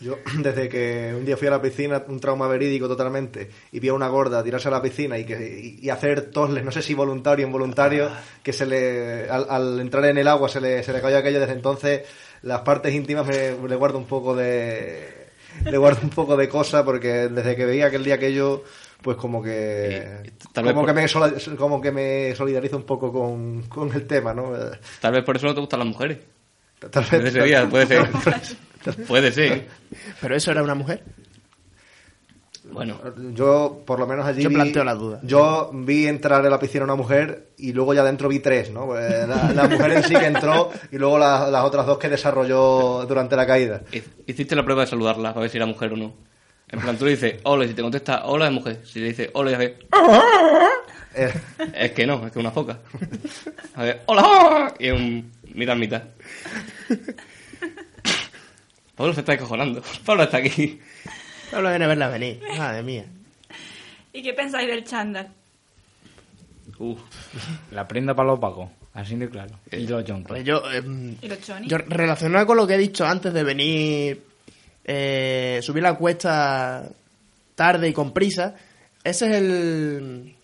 Yo, 0.00 0.18
desde 0.38 0.68
que 0.68 1.14
un 1.16 1.24
día 1.24 1.36
fui 1.36 1.48
a 1.48 1.52
la 1.52 1.62
piscina, 1.62 2.02
un 2.08 2.20
trauma 2.20 2.48
verídico 2.48 2.88
totalmente, 2.88 3.50
y 3.72 3.80
vi 3.80 3.88
a 3.88 3.94
una 3.94 4.08
gorda 4.08 4.42
tirarse 4.42 4.68
a 4.68 4.70
la 4.72 4.82
piscina 4.82 5.18
y, 5.18 5.24
que, 5.24 5.78
y, 5.80 5.86
y 5.86 5.90
hacer 5.90 6.30
tosles, 6.30 6.64
no 6.64 6.70
sé 6.72 6.82
si 6.82 6.94
voluntario 6.94 7.46
o 7.46 7.48
involuntario, 7.48 8.10
que 8.42 8.52
se 8.52 8.66
le, 8.66 9.28
al, 9.28 9.46
al 9.48 9.80
entrar 9.80 10.04
en 10.06 10.18
el 10.18 10.28
agua 10.28 10.48
se 10.48 10.60
le, 10.60 10.82
se 10.82 10.92
le 10.92 11.00
cayó 11.00 11.18
aquello. 11.18 11.40
Desde 11.40 11.54
entonces, 11.54 12.02
las 12.42 12.60
partes 12.60 12.94
íntimas 12.94 13.26
me, 13.26 13.68
le 13.68 13.76
guardo 13.76 13.98
un 13.98 14.06
poco 14.06 14.34
de. 14.34 15.28
Le 15.64 15.76
guardo 15.76 16.00
un 16.02 16.10
poco 16.10 16.36
de 16.36 16.48
cosa 16.48 16.84
porque 16.84 17.28
desde 17.28 17.56
que 17.56 17.66
veía 17.66 17.86
aquel 17.86 18.04
día 18.04 18.14
aquello, 18.14 18.62
pues 19.02 19.16
como 19.16 19.42
que. 19.42 19.50
Vez 20.22 20.32
Como 20.54 20.74
por- 20.74 20.86
que, 20.86 20.92
me, 20.92 21.56
como 21.56 21.80
que 21.80 21.92
me 21.92 22.34
solidarizo 22.34 22.76
un 22.76 22.82
poco 22.84 23.12
con, 23.12 23.62
con 23.62 23.92
el 23.92 24.06
tema, 24.06 24.34
¿no? 24.34 24.52
Tal 25.00 25.12
vez 25.12 25.24
por 25.24 25.36
eso 25.36 25.46
no 25.46 25.54
te 25.54 25.60
gustan 25.60 25.80
las 25.80 25.88
mujeres. 25.88 26.18
Tal 26.90 27.04
vez. 27.04 27.32
Puede 27.32 27.32
ser, 27.32 27.68
puede 27.70 27.86
ser. 27.86 28.08
Puede 29.08 29.32
ser. 29.32 29.66
Pero 30.20 30.36
eso 30.36 30.50
era 30.52 30.62
una 30.62 30.74
mujer. 30.74 31.02
Bueno, 32.70 33.00
Yo, 33.34 33.82
por 33.86 33.98
lo 33.98 34.06
menos 34.06 34.26
allí. 34.26 34.42
Yo 34.42 34.48
vi- 34.50 34.54
planteo 34.54 34.84
la 34.84 34.94
duda. 34.94 35.20
Yo 35.22 35.70
vi 35.72 36.06
entrar 36.06 36.44
en 36.44 36.50
la 36.50 36.58
piscina 36.58 36.84
una 36.84 36.94
mujer 36.96 37.48
y 37.56 37.72
luego 37.72 37.94
ya 37.94 38.04
dentro 38.04 38.28
vi 38.28 38.40
tres, 38.40 38.70
¿no? 38.70 38.86
Pues 38.86 39.26
la, 39.26 39.52
la 39.54 39.68
mujer 39.68 39.92
en 39.92 40.04
sí 40.04 40.14
que 40.14 40.26
entró 40.26 40.70
y 40.92 40.98
luego 40.98 41.18
la- 41.18 41.48
las 41.50 41.64
otras 41.64 41.86
dos 41.86 41.98
que 41.98 42.08
desarrolló 42.10 43.06
durante 43.06 43.36
la 43.36 43.46
caída. 43.46 43.82
hiciste 44.26 44.54
la 44.54 44.64
prueba 44.64 44.82
de 44.82 44.88
saludarla 44.88 45.30
para 45.30 45.40
ver 45.42 45.50
si 45.50 45.56
era 45.56 45.66
mujer 45.66 45.92
o 45.94 45.96
no. 45.96 46.14
En 46.70 46.80
plan, 46.80 46.98
tú 46.98 47.04
le 47.06 47.12
dices 47.12 47.36
hola 47.44 47.64
y 47.64 47.68
si 47.68 47.74
te 47.74 47.82
contesta 47.82 48.26
hola 48.26 48.46
es 48.46 48.52
mujer. 48.52 48.80
Si 48.84 49.00
le 49.00 49.06
dices 49.08 49.30
hola 49.34 49.50
y 49.50 49.54
a 49.54 49.58
ver, 49.58 49.78
Eh, 51.14 51.32
es 51.74 51.92
que 51.92 52.06
no, 52.06 52.14
es 52.16 52.20
que 52.32 52.38
es 52.38 52.44
una 52.44 52.50
foca. 52.50 52.78
A 53.74 53.82
ver, 53.82 54.02
hola 54.06 54.74
y 54.78 54.86
es 54.88 54.92
un 54.92 55.32
mitad 55.54 55.76
mitad. 55.76 56.02
Pablo 58.94 59.14
se 59.14 59.20
está 59.20 59.32
descojonando. 59.32 59.82
Pablo 60.04 60.24
está 60.24 60.38
aquí. 60.38 60.78
Pablo 61.50 61.70
viene 61.70 61.84
a 61.84 61.88
verla 61.88 62.08
venir. 62.08 62.40
Madre 62.56 62.82
mía. 62.82 63.04
¿Y 64.12 64.22
qué 64.22 64.32
pensáis 64.34 64.68
del 64.68 64.84
chándal? 64.84 65.28
Uf. 66.78 67.00
La 67.72 67.86
prenda 67.88 68.14
para 68.14 68.28
los 68.28 68.38
pagos, 68.38 68.70
así 68.94 69.16
de 69.16 69.28
claro. 69.28 69.58
Y 69.72 69.86
los 69.86 70.02
Pues 70.02 70.06
yonkers. 70.06 70.44
yo, 70.44 70.70
em, 70.72 71.16
¿Y 71.22 71.28
los 71.28 71.40
chonis? 71.40 71.68
yo 71.70 71.78
relacionado 71.78 72.46
con 72.46 72.56
lo 72.56 72.66
que 72.66 72.74
he 72.74 72.78
dicho 72.78 73.04
antes 73.06 73.32
de 73.32 73.42
venir, 73.44 74.22
eh, 74.90 75.60
subir 75.62 75.82
la 75.82 75.96
cuesta 75.96 76.88
tarde 77.54 77.90
y 77.90 77.92
con 77.92 78.14
prisa, 78.14 78.54
ese 79.04 79.26
es 79.26 79.36
el, 79.36 80.34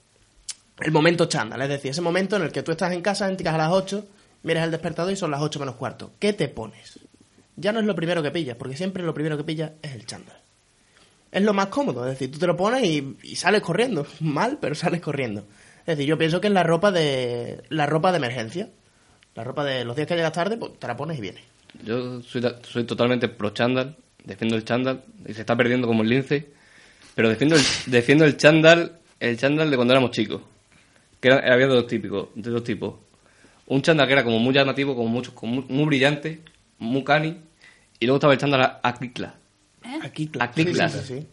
el 0.80 0.92
momento 0.92 1.24
chándal. 1.24 1.62
Es 1.62 1.70
decir, 1.70 1.92
ese 1.92 2.02
momento 2.02 2.36
en 2.36 2.42
el 2.42 2.52
que 2.52 2.62
tú 2.62 2.70
estás 2.70 2.92
en 2.92 3.00
casa, 3.00 3.26
entras 3.26 3.54
a 3.54 3.58
las 3.58 3.72
8, 3.72 4.06
miras 4.42 4.64
el 4.64 4.70
despertador 4.70 5.12
y 5.12 5.16
son 5.16 5.30
las 5.30 5.40
8 5.40 5.58
menos 5.60 5.76
cuarto. 5.76 6.12
¿Qué 6.18 6.34
te 6.34 6.48
pones? 6.48 7.00
Ya 7.56 7.72
no 7.72 7.80
es 7.80 7.86
lo 7.86 7.94
primero 7.94 8.22
que 8.22 8.30
pillas, 8.30 8.56
porque 8.58 8.76
siempre 8.76 9.02
lo 9.02 9.14
primero 9.14 9.38
que 9.38 9.44
pillas 9.44 9.72
es 9.80 9.94
el 9.94 10.04
chándal. 10.04 10.36
Es 11.32 11.42
lo 11.42 11.54
más 11.54 11.68
cómodo, 11.68 12.04
es 12.04 12.12
decir, 12.12 12.30
tú 12.30 12.38
te 12.38 12.46
lo 12.46 12.54
pones 12.54 12.84
y, 12.84 13.36
sales 13.36 13.62
corriendo. 13.62 14.06
Mal, 14.20 14.58
pero 14.60 14.74
sales 14.74 15.00
corriendo. 15.00 15.46
Es 15.80 15.96
decir, 15.96 16.06
yo 16.06 16.18
pienso 16.18 16.42
que 16.42 16.48
es 16.48 16.52
la 16.52 16.64
ropa 16.64 16.92
de 16.92 17.62
la 17.70 17.86
ropa 17.86 18.12
de 18.12 18.18
emergencia. 18.18 18.68
La 19.34 19.42
ropa 19.42 19.64
de 19.64 19.86
los 19.86 19.96
días 19.96 20.06
que 20.06 20.16
llegas 20.16 20.32
tarde, 20.32 20.58
pues 20.58 20.78
te 20.78 20.86
la 20.86 20.98
pones 20.98 21.16
y 21.18 21.22
vienes. 21.22 21.42
Yo 21.82 22.20
soy 22.22 22.84
totalmente 22.84 23.28
pro 23.28 23.50
chándal, 23.50 23.96
defiendo 24.24 24.56
el 24.56 24.64
chándal 24.64 25.02
y 25.26 25.32
se 25.34 25.40
está 25.42 25.56
perdiendo 25.56 25.86
como 25.86 26.02
el 26.02 26.08
lince, 26.08 26.46
pero 27.14 27.28
defiendo 27.28 27.56
el, 27.56 27.62
defiendo 27.86 28.24
el 28.24 28.36
chándal, 28.36 28.98
el 29.20 29.36
chándal 29.38 29.70
de 29.70 29.76
cuando 29.76 29.92
éramos 29.94 30.10
chicos, 30.10 30.40
que 31.20 31.28
era- 31.28 31.38
había 31.52 31.66
de 31.68 31.74
dos 31.74 31.86
típicos, 31.86 32.28
de 32.34 32.50
dos 32.50 32.64
tipos. 32.64 32.94
Un 33.66 33.80
chándal 33.82 34.06
que 34.06 34.12
era 34.12 34.24
como 34.24 34.38
muy 34.38 34.52
llamativo, 34.52 34.94
como 34.94 35.08
mucho, 35.08 35.34
como 35.34 35.54
muy, 35.62 35.64
muy 35.68 35.84
brillante, 35.86 36.40
muy 36.78 37.02
cani, 37.04 37.36
y 37.98 38.06
luego 38.06 38.16
estaba 38.16 38.32
el 38.34 38.38
chándal 38.38 38.60
a, 38.62 38.80
a 38.82 38.94
clicla. 38.94 39.34
Aquí, 40.02 40.30
A 40.38 40.50
cliclas. 40.50 40.92
Sí, 40.92 40.98
sí, 41.00 41.20
sí. 41.20 41.26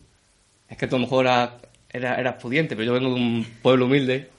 Es 0.69 0.77
que 0.77 0.86
a 0.86 0.89
lo 0.89 1.00
mejor 1.00 1.25
era, 1.25 1.57
era, 1.89 2.38
pudiente, 2.38 2.75
pero 2.75 2.86
yo 2.88 2.93
vengo 2.93 3.10
de 3.13 3.15
un 3.15 3.45
pueblo 3.62 3.86
humilde 3.86 4.29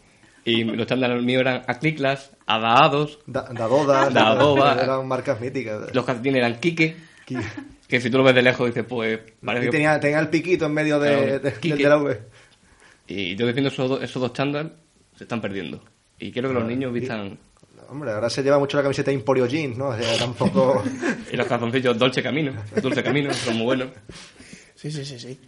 y 0.45 0.65
los 0.65 0.87
chándales 0.87 1.23
míos 1.23 1.41
eran 1.41 1.63
a 1.67 1.79
cliclas, 1.79 2.31
a 2.47 2.59
daados, 2.59 3.19
Da- 3.27 3.49
Dadoda, 3.53 4.09
Dadoba. 4.11 4.83
eran 4.83 5.07
marcas 5.09 5.39
míticas. 5.41 5.95
los 5.95 6.05
calcetines 6.07 6.39
eran 6.39 6.59
Kike, 6.61 6.97
que 7.93 8.01
si 8.01 8.09
tú 8.09 8.17
lo 8.17 8.25
ves 8.25 8.35
de 8.35 8.41
lejos 8.41 8.67
dices, 8.69 8.85
pues 8.89 9.21
parece 9.45 9.67
Y 9.67 9.69
que 9.69 9.73
tenía, 9.73 10.01
tenía 10.01 10.19
el 10.19 10.29
piquito 10.29 10.65
en 10.65 10.73
medio 10.73 10.99
de, 10.99 11.11
Claro, 11.11 11.77
de- 11.77 11.77
de 11.83 11.89
la 11.91 11.97
V. 11.99 12.21
Y 13.07 13.37
yo 13.37 13.47
defiendo 13.47 13.69
esos, 13.69 13.87
dos- 13.87 14.03
esos 14.03 14.23
dos 14.23 14.33
chándal, 14.33 14.77
se 15.17 15.25
están 15.25 15.43
perdiendo. 15.43 15.85
Y 16.19 16.33
quiero 16.33 16.49
que 16.49 16.55
los 16.55 16.65
niños 16.65 16.91
vistan... 16.91 17.39
Hombre, 17.91 18.13
ahora 18.13 18.31
se 18.31 18.43
lleva 18.43 18.59
mucho 18.59 18.79
la 18.79 18.83
camiseta 18.85 19.11
de 19.11 19.17
Emporio 19.17 19.45
Jeans, 19.47 19.77
¿no? 19.77 19.89
O 19.89 19.97
sea, 19.99 20.17
tampoco... 20.17 20.83
Y 21.33 21.37
los 21.37 21.47
calzoncillos 21.47 21.99
Dolce 21.99 22.23
Camino, 22.23 22.55
Dulce 22.81 23.03
Camino, 23.03 23.31
son 23.35 23.57
muy 23.57 23.65
buenos. 23.67 23.89
Sí, 24.75 24.91
sí, 24.91 25.05
sí, 25.05 25.19
sí. 25.19 25.39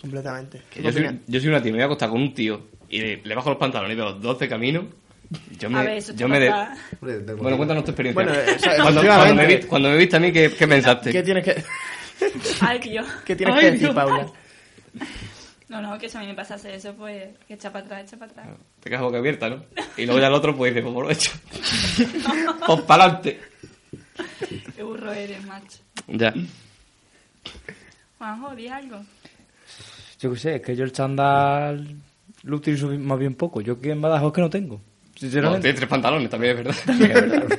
Completamente. 0.00 0.62
Que 0.70 0.80
yo, 0.80 0.92
soy, 0.92 1.20
yo 1.26 1.40
soy 1.40 1.48
una 1.48 1.60
tía, 1.60 1.72
me 1.72 1.78
voy 1.78 1.82
a 1.82 1.86
acostar 1.86 2.10
con 2.10 2.20
un 2.22 2.32
tío 2.32 2.60
y 2.88 3.00
le, 3.00 3.16
le 3.24 3.34
bajo 3.34 3.50
los 3.50 3.58
pantalones 3.58 3.94
y 3.94 3.96
veo 4.00 4.12
12 4.12 4.48
caminos. 4.48 4.84
Yo 5.58 5.68
me, 5.68 5.78
A 5.78 5.82
ver, 5.82 5.98
eso 5.98 6.12
yo 6.14 6.26
me 6.28 6.40
de- 6.40 6.50
Bueno, 7.34 7.56
cuéntanos 7.56 7.84
tu 7.84 7.90
experiencia. 7.90 8.14
Bueno, 8.24 8.32
eso- 8.32 8.64
cuando, 8.82 9.00
efectivamente. 9.02 9.06
cuando, 9.18 9.34
me 9.34 9.46
vi- 9.46 9.62
cuando 9.66 9.88
me 9.90 9.96
viste 9.98 10.16
a 10.16 10.20
mí, 10.20 10.32
¿qué, 10.32 10.50
qué 10.56 10.66
pensaste? 10.68 11.12
¿Qué 11.12 11.22
tienes 11.22 11.44
que, 11.44 11.62
Ay, 12.60 12.80
yo. 12.92 13.02
qué 13.26 13.36
tienes 13.36 13.54
Ay, 13.56 13.60
que 13.60 13.66
decir, 13.72 13.80
Dios. 13.80 13.94
Paula? 13.94 14.26
No, 15.68 15.82
no, 15.82 15.98
que 15.98 16.08
si 16.08 16.16
a 16.16 16.20
mí 16.20 16.26
me 16.28 16.34
pasase 16.34 16.74
eso, 16.74 16.94
pues 16.94 17.28
que 17.46 17.54
echa 17.54 17.70
para 17.70 17.84
atrás, 17.84 18.04
echa 18.04 18.16
para 18.16 18.30
atrás. 18.32 18.48
Te 18.80 18.88
quedas 18.88 19.02
boca 19.02 19.18
abierta, 19.18 19.50
¿no? 19.50 19.64
Y 19.98 20.06
luego 20.06 20.18
ya 20.20 20.28
el 20.28 20.32
otro 20.34 20.56
pues 20.56 20.72
dice, 20.72 20.82
pues 20.82 20.94
por 20.94 21.04
lo 21.04 21.10
hecho. 21.10 21.30
pues 22.66 22.80
para 22.82 23.04
adelante. 23.04 23.38
Qué 24.74 24.82
burro 24.82 25.12
eres, 25.12 25.44
macho. 25.44 25.78
Ya. 26.06 26.32
Juanjo, 28.16 28.54
di 28.56 28.68
algo. 28.68 28.98
Yo 30.20 30.32
qué 30.32 30.38
sé, 30.38 30.54
es 30.56 30.62
que 30.62 30.74
yo 30.74 30.84
el 30.84 30.92
chándal 30.92 31.94
lo 32.42 32.56
utilizo 32.56 32.88
más 32.88 33.18
bien 33.18 33.34
poco. 33.34 33.60
Yo 33.60 33.78
que 33.80 33.90
en 33.90 34.00
Badajoz 34.00 34.32
que 34.32 34.40
no 34.40 34.50
tengo. 34.50 34.80
No, 35.18 35.20
Sinceramente. 35.20 35.62
tiene 35.62 35.76
tres 35.76 35.88
pantalones, 35.88 36.30
también 36.30 36.58
es 36.58 36.64
verdad. 36.64 37.58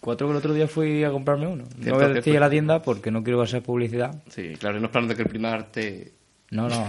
Cuatro 0.00 0.26
que 0.26 0.30
el 0.32 0.38
otro 0.38 0.54
día 0.54 0.66
fui 0.66 1.04
a 1.04 1.10
comprarme 1.10 1.46
uno. 1.46 1.64
Cierto, 1.66 1.90
no 1.90 1.94
voy 1.96 2.04
a 2.04 2.08
decir 2.08 2.36
a 2.36 2.40
la 2.40 2.50
tienda 2.50 2.82
porque 2.82 3.10
no 3.10 3.22
quiero 3.22 3.42
hacer 3.42 3.62
publicidad. 3.62 4.22
Sí, 4.28 4.54
claro, 4.58 4.80
no 4.80 4.86
es 4.86 4.90
plan 4.90 5.06
de 5.06 5.14
que 5.14 5.22
el 5.22 5.28
primar 5.28 5.70
te... 5.70 6.12
No, 6.50 6.68
no, 6.68 6.84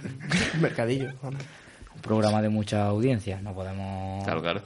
Mercadillo. 0.60 1.10
un 1.22 2.00
programa 2.00 2.40
de 2.40 2.48
mucha 2.48 2.86
audiencia. 2.86 3.40
No 3.42 3.52
podemos... 3.52 4.24
Claro, 4.24 4.40
claro. 4.40 4.62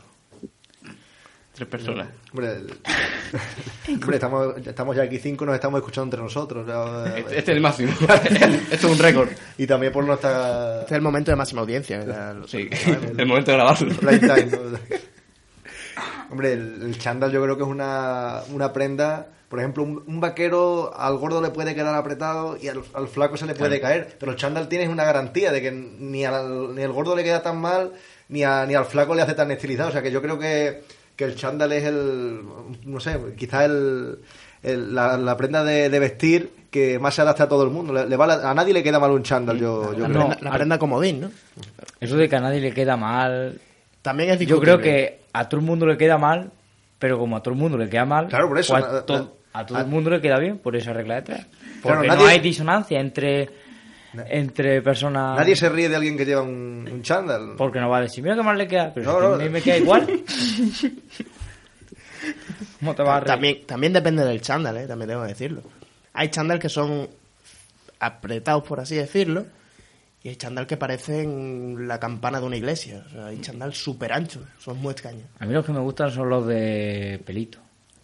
Tres 1.56 1.68
personas. 1.68 2.08
Hombre, 2.32 2.52
el- 2.52 2.74
hombre, 4.02 4.16
estamos, 4.16 4.54
estamos 4.66 4.94
ya 4.96 5.02
aquí 5.04 5.18
cinco, 5.18 5.44
nos 5.46 5.54
estamos 5.54 5.78
escuchando 5.78 6.04
entre 6.04 6.20
nosotros. 6.22 6.66
ya, 6.66 7.06
Este, 7.16 7.38
este 7.38 7.50
es 7.52 7.56
el 7.56 7.60
máximo. 7.60 7.92
Esto 8.70 8.86
es 8.88 8.92
un 8.92 8.98
récord. 8.98 9.30
Y 9.56 9.66
también 9.66 9.92
por 9.92 10.04
nuestra 10.04 10.80
Este 10.80 10.92
es 10.94 10.96
el 10.96 11.02
momento 11.02 11.30
de 11.30 11.36
máxima 11.36 11.62
audiencia. 11.62 12.04
Sí, 12.46 12.68
el 13.16 13.26
momento 13.26 13.50
de 13.50 13.56
grabarlo. 13.56 13.94
time. 13.94 14.44
¿no? 14.46 14.78
Hombre, 16.30 16.52
el, 16.52 16.82
el 16.82 16.98
chándal 16.98 17.30
yo 17.32 17.42
creo 17.42 17.56
que 17.56 17.62
es 17.62 17.68
una, 17.68 18.42
una 18.52 18.72
prenda... 18.72 19.28
Por 19.48 19.60
ejemplo, 19.60 19.84
un, 19.84 20.02
un 20.08 20.20
vaquero 20.20 20.92
al 20.98 21.16
gordo 21.18 21.40
le 21.40 21.50
puede 21.50 21.72
quedar 21.76 21.94
apretado 21.94 22.58
y 22.60 22.66
al, 22.66 22.82
al 22.94 23.06
flaco 23.06 23.36
se 23.36 23.46
le 23.46 23.54
puede 23.54 23.80
caer. 23.80 24.16
Pero 24.18 24.32
el 24.32 24.36
chándal 24.36 24.68
tienes 24.68 24.88
una 24.88 25.04
garantía 25.04 25.52
de 25.52 25.62
que 25.62 25.70
ni 25.70 26.24
al, 26.24 26.74
ni 26.74 26.82
al 26.82 26.90
gordo 26.90 27.14
le 27.14 27.22
queda 27.22 27.42
tan 27.44 27.60
mal, 27.60 27.92
ni, 28.28 28.42
a- 28.42 28.66
ni 28.66 28.74
al 28.74 28.86
flaco 28.86 29.14
le 29.14 29.22
hace 29.22 29.34
tan 29.34 29.48
estilizado. 29.52 29.90
O 29.90 29.92
sea 29.92 30.02
que 30.02 30.10
yo 30.10 30.20
creo 30.20 30.36
que, 30.36 30.82
que 31.16 31.24
el 31.24 31.34
chándal 31.34 31.72
es 31.72 31.84
el... 31.84 32.40
No 32.84 33.00
sé, 33.00 33.18
quizás 33.36 33.64
el, 33.64 34.18
el- 34.62 34.94
la, 34.94 35.16
la 35.16 35.36
prenda 35.36 35.64
de, 35.64 35.88
de 35.88 35.98
vestir 35.98 36.50
que 36.70 36.98
más 36.98 37.14
se 37.14 37.22
adapta 37.22 37.44
a 37.44 37.48
todo 37.48 37.64
el 37.64 37.70
mundo. 37.70 37.92
Le, 37.94 38.06
le 38.06 38.16
va 38.16 38.26
la- 38.26 38.50
a 38.50 38.54
nadie 38.54 38.74
le 38.74 38.82
queda 38.82 38.98
mal 38.98 39.10
un 39.10 39.22
chándal, 39.22 39.58
yo, 39.58 39.92
yo 39.94 40.00
La, 40.00 40.08
creo. 40.08 40.28
prenda, 40.28 40.38
la 40.42 40.52
prenda 40.56 40.78
comodín, 40.78 41.20
¿no? 41.22 41.30
Eso 42.00 42.16
de 42.16 42.28
que 42.28 42.36
a 42.36 42.40
nadie 42.40 42.60
le 42.60 42.72
queda 42.72 42.96
mal... 42.96 43.58
También 44.02 44.30
es 44.30 44.38
Yo 44.40 44.60
creo 44.60 44.78
que 44.78 45.22
a 45.32 45.48
todo 45.48 45.60
el 45.60 45.66
mundo 45.66 45.86
le 45.86 45.96
queda 45.96 46.16
mal, 46.18 46.50
pero 46.98 47.18
como 47.18 47.36
a 47.36 47.42
todo 47.42 47.54
el 47.54 47.60
mundo 47.60 47.76
le 47.78 47.88
queda 47.88 48.04
mal, 48.04 48.28
Claro, 48.28 48.48
por 48.48 48.58
eso, 48.58 48.74
pues 48.74 48.84
na- 48.86 48.98
a, 48.98 49.02
to- 49.06 49.18
na- 49.18 49.28
a 49.60 49.66
todo 49.66 49.78
el 49.78 49.86
mundo 49.86 50.10
le 50.10 50.20
queda 50.20 50.38
bien 50.38 50.58
por 50.58 50.76
esa 50.76 50.92
regla 50.92 51.16
de 51.16 51.22
tres. 51.22 51.46
Claro, 51.82 51.98
Porque 51.98 52.08
nadie- 52.08 52.22
no 52.22 52.26
hay 52.28 52.38
disonancia 52.40 53.00
entre, 53.00 53.48
entre 54.28 54.82
personas... 54.82 55.36
Nadie 55.38 55.56
se 55.56 55.68
ríe 55.68 55.88
de 55.88 55.96
alguien 55.96 56.16
que 56.16 56.24
lleva 56.24 56.42
un, 56.42 56.88
un 56.90 57.02
chándal. 57.02 57.54
Porque 57.56 57.80
no 57.80 57.88
va 57.88 57.98
a 57.98 58.02
decir, 58.02 58.22
mira 58.22 58.36
qué 58.36 58.42
mal 58.42 58.56
le 58.58 58.66
queda, 58.68 58.92
pero 58.94 59.12
No, 59.12 59.18
si 59.20 59.26
a 59.26 59.28
no. 59.30 59.36
mí 59.44 59.48
me 59.50 59.62
queda 59.62 59.76
igual. 59.78 60.06
¿Cómo 62.80 62.94
te 62.94 63.02
vas 63.02 63.16
a 63.16 63.20
reír? 63.20 63.26
También, 63.26 63.66
también 63.66 63.92
depende 63.92 64.24
del 64.24 64.40
chándal, 64.40 64.76
¿eh? 64.78 64.86
También 64.86 65.08
tengo 65.08 65.22
que 65.22 65.28
decirlo. 65.28 65.62
Hay 66.12 66.28
chándal 66.28 66.58
que 66.58 66.68
son 66.68 67.08
apretados, 68.00 68.64
por 68.64 68.80
así 68.80 68.94
decirlo, 68.96 69.46
y 70.22 70.28
hay 70.30 70.36
chándal 70.36 70.66
que 70.66 70.76
parecen 70.76 71.86
la 71.88 71.98
campana 72.00 72.40
de 72.40 72.46
una 72.46 72.56
iglesia. 72.56 73.04
O 73.06 73.10
sea, 73.10 73.26
hay 73.26 73.40
chándal 73.40 73.74
súper 73.74 74.12
anchos, 74.12 74.42
son 74.58 74.78
muy 74.78 74.92
extraños. 74.92 75.24
A 75.38 75.46
mí 75.46 75.52
los 75.52 75.64
que 75.64 75.72
me 75.72 75.80
gustan 75.80 76.10
son 76.10 76.28
los 76.28 76.46
de 76.46 77.20
pelito. 77.24 77.58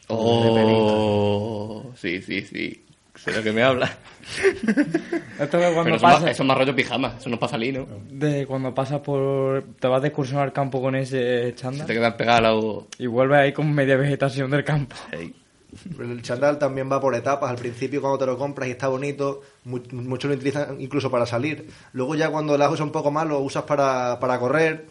Oh, 0.09 1.91
sí, 1.97 2.21
sí, 2.23 2.43
sí. 2.43 2.85
Sé 3.15 3.33
lo 3.33 3.43
que 3.43 3.53
me 3.53 3.63
habla. 3.63 3.91
Esto 5.39 5.59
cuando 5.59 5.83
Pero 5.85 5.97
eso, 5.97 6.03
pasa, 6.03 6.31
eso 6.31 6.43
es 6.43 6.47
más 6.47 6.57
rollo 6.59 6.75
pijama. 6.75 7.15
Eso 7.19 7.29
no 7.29 7.39
pasa 7.39 7.53
salir, 7.53 7.79
¿no? 7.79 7.87
de 8.11 8.47
cuando 8.47 8.75
pasas 8.75 9.01
por... 9.01 9.63
Te 9.79 9.89
vas 9.89 10.01
de 10.03 10.09
excursión 10.09 10.41
al 10.41 10.53
campo 10.53 10.81
con 10.81 10.95
ese 10.97 11.49
Se 11.51 11.55
chándal 11.55 11.87
te 11.87 11.95
quedan 11.95 12.17
pegadas 12.17 12.43
las... 12.43 12.55
y 12.99 13.07
vuelves 13.07 13.39
ahí 13.39 13.53
con 13.53 13.73
media 13.73 13.97
vegetación 13.97 14.51
del 14.51 14.65
campo. 14.65 14.97
Ey. 15.13 15.35
El 15.99 16.21
chándal 16.23 16.59
también 16.59 16.91
va 16.91 17.01
por 17.01 17.15
etapas. 17.15 17.51
Al 17.51 17.57
principio, 17.57 18.01
cuando 18.01 18.19
te 18.19 18.27
lo 18.27 18.37
compras 18.37 18.69
y 18.69 18.73
está 18.73 18.89
bonito, 18.89 19.41
mu- 19.65 19.81
muchos 19.93 20.29
lo 20.31 20.37
utilizan 20.37 20.81
incluso 20.81 21.11
para 21.11 21.25
salir. 21.27 21.69
Luego, 21.93 22.15
ya 22.15 22.31
cuando 22.31 22.57
las 22.59 22.69
usas 22.71 22.83
un 22.87 22.93
poco 22.93 23.11
más, 23.11 23.27
lo 23.27 23.39
usas 23.41 23.63
para, 23.65 24.19
para 24.21 24.39
correr. 24.39 24.87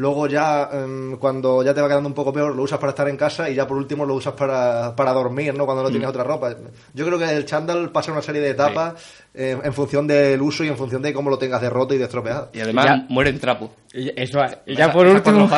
Luego, 0.00 0.26
ya 0.26 0.70
em, 0.72 1.18
cuando 1.18 1.62
ya 1.62 1.74
te 1.74 1.82
va 1.82 1.88
quedando 1.88 2.08
un 2.08 2.14
poco 2.14 2.32
peor, 2.32 2.56
lo 2.56 2.62
usas 2.62 2.78
para 2.78 2.90
estar 2.90 3.06
en 3.06 3.18
casa. 3.18 3.50
Y 3.50 3.54
ya 3.54 3.66
por 3.66 3.76
último, 3.76 4.06
lo 4.06 4.14
usas 4.14 4.32
para, 4.32 4.96
para 4.96 5.12
dormir, 5.12 5.52
¿no? 5.54 5.66
Cuando 5.66 5.82
no 5.82 5.90
tienes 5.90 6.08
otra 6.08 6.24
ropa. 6.24 6.56
Yo 6.94 7.04
creo 7.04 7.18
que 7.18 7.28
el 7.30 7.44
chándal 7.44 7.90
pasa 7.90 8.10
una 8.10 8.22
serie 8.22 8.40
de 8.40 8.48
etapas 8.50 8.94
eh, 9.34 9.58
en 9.62 9.72
función 9.74 10.06
del 10.06 10.40
uso 10.40 10.64
y 10.64 10.68
en 10.68 10.76
función 10.78 11.02
de 11.02 11.12
cómo 11.12 11.28
lo 11.28 11.36
tengas 11.38 11.60
de 11.60 11.68
roto 11.68 11.92
y 11.94 11.98
de 11.98 12.04
estropeado. 12.04 12.48
Y 12.54 12.60
además 12.60 12.86
Ya. 12.86 13.06
muere 13.10 13.28
en 13.28 13.38
trapo. 13.40 13.74
Y 13.92 14.04
ya- 14.04 14.12
eso, 14.16 14.38
y 14.64 14.74
ya 14.74 14.84
Esa- 14.84 14.92
por 14.94 15.06
último... 15.06 15.48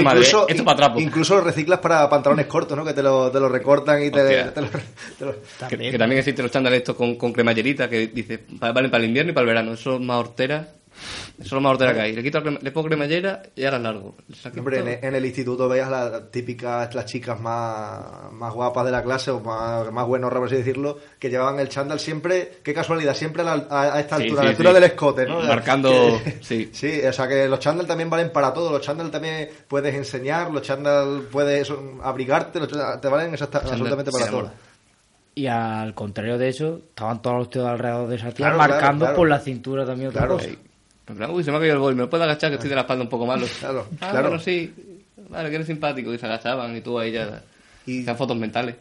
incluso, 0.00 0.48
esto 0.48 0.62
es 0.62 0.62
para 0.62 0.76
trapo. 0.76 0.98
incluso 1.00 1.34
lo 1.36 1.40
reciclas 1.42 1.78
para 1.78 2.08
pantalones 2.10 2.46
cortos, 2.46 2.76
¿no? 2.76 2.84
Que 2.84 2.92
te 2.92 3.02
lo, 3.04 3.30
te 3.30 3.38
lo 3.38 3.48
recortan 3.48 4.02
y 4.02 4.10
te, 4.10 4.44
te 4.46 4.60
lo- 4.62 4.68
te 5.18 5.24
lo- 5.26 5.34
Que, 5.68 5.76
que 5.92 5.98
también 5.98 6.18
existen 6.18 6.42
los 6.44 6.50
chándales 6.52 6.78
estos 6.78 6.96
con, 6.96 7.14
con 7.14 7.32
cremallerita 7.32 7.88
que 7.88 8.08
dice, 8.08 8.40
valen 8.58 8.90
para 8.90 9.02
el 9.04 9.08
invierno 9.10 9.30
y 9.30 9.34
para 9.34 9.42
el 9.42 9.48
verano. 9.48 9.72
Eso 9.74 9.94
es 9.94 10.00
más 10.00 10.18
hortera. 10.18 10.66
Eso 11.40 11.46
es 11.46 11.52
lo 11.52 11.60
más 11.62 11.72
hortera 11.72 11.94
que 11.94 12.00
hay. 12.02 12.12
Le, 12.12 12.22
quito 12.22 12.38
la 12.38 12.44
crema- 12.44 12.58
le 12.60 12.70
pongo 12.70 12.86
cremallera 12.88 13.42
y 13.56 13.64
ahora 13.64 13.78
largo. 13.78 14.14
Hombre, 14.58 14.78
en, 14.78 15.04
en 15.04 15.14
el 15.14 15.24
instituto 15.24 15.68
veías 15.70 15.88
las 15.90 16.30
típicas, 16.30 16.94
las 16.94 17.06
chicas 17.06 17.40
más, 17.40 18.30
más 18.32 18.52
guapas 18.52 18.84
de 18.84 18.90
la 18.90 19.02
clase 19.02 19.30
o 19.30 19.40
más, 19.40 19.90
más 19.90 20.06
buenas, 20.06 20.30
por 20.30 20.44
así 20.46 20.56
decirlo, 20.56 20.98
que 21.18 21.30
llevaban 21.30 21.58
el 21.58 21.70
chándal 21.70 21.98
siempre, 21.98 22.58
qué 22.62 22.74
casualidad, 22.74 23.14
siempre 23.14 23.40
a, 23.40 23.44
la- 23.46 23.66
a- 23.70 23.94
a 23.94 24.00
esta 24.00 24.18
Sí, 24.18 24.24
altura, 24.24 24.40
a 24.42 24.44
la 24.44 24.50
altura 24.50 24.68
sí. 24.70 24.74
del 24.74 24.84
escote, 24.84 25.26
¿no? 25.26 25.40
Marcando- 25.40 25.90
Que- 26.22 26.38
sí. 26.42 26.70
Sí, 26.74 27.00
o 27.06 27.12
sea 27.12 27.26
que 27.26 27.48
los 27.48 27.58
chándal 27.58 27.86
también 27.86 28.10
valen 28.10 28.30
para 28.30 28.52
todo, 28.52 28.70
los 28.72 28.82
chándal 28.82 29.10
también 29.10 29.48
puedes 29.66 29.94
enseñar, 29.94 30.50
los 30.50 30.60
chándal 30.62 31.22
puedes 31.32 31.72
abrigarte, 32.02 32.58
los 32.60 32.68
chándal 32.68 33.00
te 33.00 33.08
valen 33.08 33.32
exacta- 33.32 33.58
absolutamente 33.64 34.10
para 34.12 34.26
todo. 34.28 34.50
Y 35.34 35.46
al 35.46 35.94
contrario 35.94 36.36
de 36.36 36.48
eso, 36.48 36.80
estaban 36.90 37.22
todos 37.22 37.38
los 37.38 37.50
tíos 37.50 37.64
alrededor 37.66 38.08
de 38.08 38.16
esa 38.16 38.30
tía 38.30 38.46
Claro, 38.52 38.58
marcando 38.58 39.04
claro. 39.06 39.16
por 39.16 39.28
la 39.28 39.38
cintura 39.38 39.86
también 39.86 40.10
otra 40.10 40.26
Claro. 40.26 40.38
Plan, 41.16 41.30
uy, 41.30 41.42
se 41.44 41.50
me 41.50 41.56
ha 41.56 41.60
caído 41.60 41.74
el 41.74 41.80
bol, 41.80 41.94
¿me 41.96 42.06
puedo 42.06 42.24
agachar 42.24 42.50
que 42.50 42.54
estoy 42.56 42.68
de 42.70 42.74
la 42.76 42.82
espalda 42.82 43.02
un 43.04 43.08
poco 43.10 43.26
malo? 43.26 43.46
Claro, 43.60 43.86
Ah, 44.00 44.10
claro. 44.10 44.28
bueno, 44.28 44.42
sí. 44.42 44.74
Vale, 45.28 45.48
que 45.48 45.54
eres 45.56 45.66
simpático. 45.66 46.12
Y 46.12 46.18
se 46.18 46.26
agachaban 46.26 46.76
y 46.76 46.80
tú 46.80 46.98
ahí 46.98 47.12
ya... 47.12 47.42
Y- 47.86 48.00
Hacían 48.02 48.16
fotos 48.16 48.36
mentales. 48.36 48.76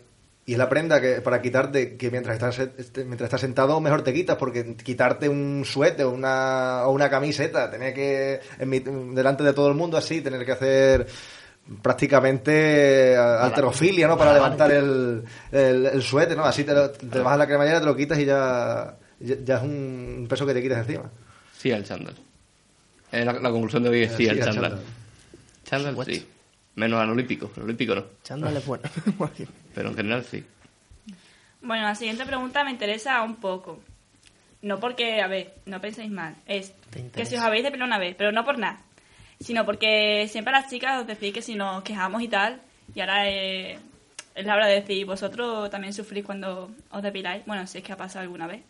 Y 0.46 0.54
es 0.54 0.58
la 0.58 0.68
prenda 0.68 1.00
que 1.00 1.22
para 1.22 1.42
quitarte, 1.44 1.96
que 1.96 2.10
mientras 2.10 2.34
estás, 2.34 2.58
este, 2.78 3.04
mientras 3.06 3.28
estás 3.28 3.42
sentado 3.42 3.80
mejor 3.80 4.02
te 4.04 4.12
quitas, 4.12 4.36
porque 4.38 4.76
quitarte 4.78 5.30
un 5.30 5.64
suéter 5.64 6.06
o 6.08 6.10
una, 6.12 6.84
o 6.86 6.92
una 6.92 7.08
camiseta, 7.08 7.70
tener 7.70 7.94
que, 7.94 8.40
en 8.58 8.68
mi- 8.70 8.80
delante 8.80 9.44
de 9.44 9.54
todo 9.54 9.68
el 9.68 9.76
mundo 9.76 9.96
así, 9.96 10.22
tener 10.22 10.44
que 10.46 10.52
hacer 10.54 11.06
prácticamente 11.84 13.12
eh, 13.14 13.18
alterofilia, 13.18 14.08
¿no? 14.08 14.18
Para 14.18 14.34
levantar 14.34 14.72
el, 14.72 15.24
el, 15.52 15.86
el 15.86 16.02
suéter, 16.02 16.36
¿no? 16.36 16.44
Así 16.46 16.64
te, 16.64 16.74
lo- 16.74 16.90
te 16.92 17.20
vas 17.20 17.34
a 17.34 17.38
la 17.38 17.48
cremallera, 17.48 17.80
te 17.80 17.86
lo 17.86 17.96
quitas 17.96 18.18
y 18.20 18.26
ya, 18.26 18.96
ya, 19.20 19.36
ya 19.44 19.58
es 19.58 19.64
un 19.64 20.26
peso 20.30 20.46
que 20.46 20.54
te 20.54 20.62
quitas 20.62 20.80
encima. 20.80 21.10
Sí 21.60 21.74
al 21.74 21.84
chándal. 21.84 22.16
Eh, 23.12 23.26
la, 23.26 23.34
la 23.34 23.52
conclusión 23.52 23.84
de 23.84 23.90
hoy 23.90 24.04
es 24.04 24.12
sí, 24.12 24.24
Sí 24.24 24.30
al 24.30 24.42
al 24.42 24.46
chándal. 24.46 24.80
Chándal, 25.66 26.06
sí. 26.06 26.26
Menos 26.76 27.02
al 27.02 27.10
olímpico. 27.10 27.52
El 27.58 27.64
olímpico 27.64 27.96
no. 27.96 28.06
Chándale 28.24 28.60
bueno. 28.66 28.84
Pero 29.76 29.90
en 29.90 29.96
general 29.96 30.24
sí. 30.24 30.42
Bueno, 31.62 31.84
la 31.84 31.96
siguiente 31.96 32.26
pregunta 32.26 32.64
me 32.64 32.72
interesa 32.72 33.22
un 33.24 33.36
poco. 33.36 33.82
No 34.62 34.80
porque, 34.80 35.22
a 35.22 35.28
ver, 35.28 35.54
no 35.66 35.82
penséis 35.82 36.10
mal. 36.10 36.36
Es 36.46 36.74
que 37.14 37.26
si 37.26 37.36
os 37.36 37.42
habéis 37.42 37.64
depilado 37.64 37.88
una 37.88 38.00
vez, 38.00 38.16
pero 38.18 38.32
no 38.32 38.46
por 38.46 38.58
nada. 38.58 38.80
Sino 39.42 39.66
porque 39.66 40.28
siempre 40.30 40.54
las 40.54 40.70
chicas 40.70 41.02
os 41.02 41.08
decís 41.08 41.34
que 41.34 41.42
si 41.42 41.56
nos 41.56 41.84
quejamos 41.84 42.22
y 42.22 42.30
tal, 42.30 42.62
y 42.96 43.02
ahora 43.02 43.30
eh, 43.30 43.78
es 44.36 44.46
la 44.46 44.56
hora 44.56 44.68
de 44.68 44.76
decir, 44.76 45.06
vosotros 45.06 45.70
también 45.70 45.94
sufrís 45.94 46.24
cuando 46.24 46.72
os 46.92 47.04
depiláis. 47.04 47.46
Bueno, 47.46 47.68
si 47.68 47.80
es 47.80 47.84
que 47.84 47.92
ha 47.92 47.98
pasado 47.98 48.24
alguna 48.24 48.48
vez. 48.48 48.62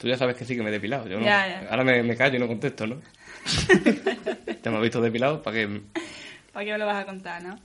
Tú 0.00 0.08
ya 0.08 0.16
sabes 0.16 0.34
que 0.36 0.44
sí 0.46 0.56
que 0.56 0.62
me 0.62 0.70
he 0.70 0.72
depilado. 0.72 1.06
Yo 1.06 1.18
no- 1.18 1.24
Ya, 1.26 1.46
ya. 1.46 1.68
Ahora 1.70 1.84
me, 1.84 2.02
me 2.02 2.16
callo 2.16 2.36
y 2.36 2.38
no 2.38 2.48
contesto, 2.48 2.86
¿no? 2.86 3.00
ya 4.62 4.70
me 4.70 4.76
has 4.78 4.82
visto 4.82 5.00
depilado 5.00 5.42
para 5.42 5.56
que... 5.56 5.80
¿Para 6.52 6.64
qué 6.64 6.72
me 6.72 6.78
lo 6.78 6.86
vas 6.86 7.02
a 7.02 7.06
contar, 7.06 7.42
no? 7.42 7.58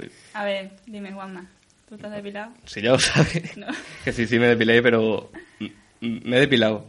Sí. 0.00 0.08
A 0.32 0.44
ver, 0.44 0.70
dime, 0.86 1.12
Juanma. 1.12 1.46
¿Tú 1.88 1.96
has 2.02 2.10
depilado? 2.12 2.52
Si 2.64 2.80
ya 2.80 2.90
lo 2.92 2.98
sabes. 2.98 3.56
No. 3.56 3.66
Que 4.04 4.12
sí, 4.12 4.26
sí 4.26 4.38
me 4.38 4.46
depilé, 4.46 4.82
pero 4.82 5.30
me 6.00 6.36
he 6.36 6.40
depilado. 6.40 6.86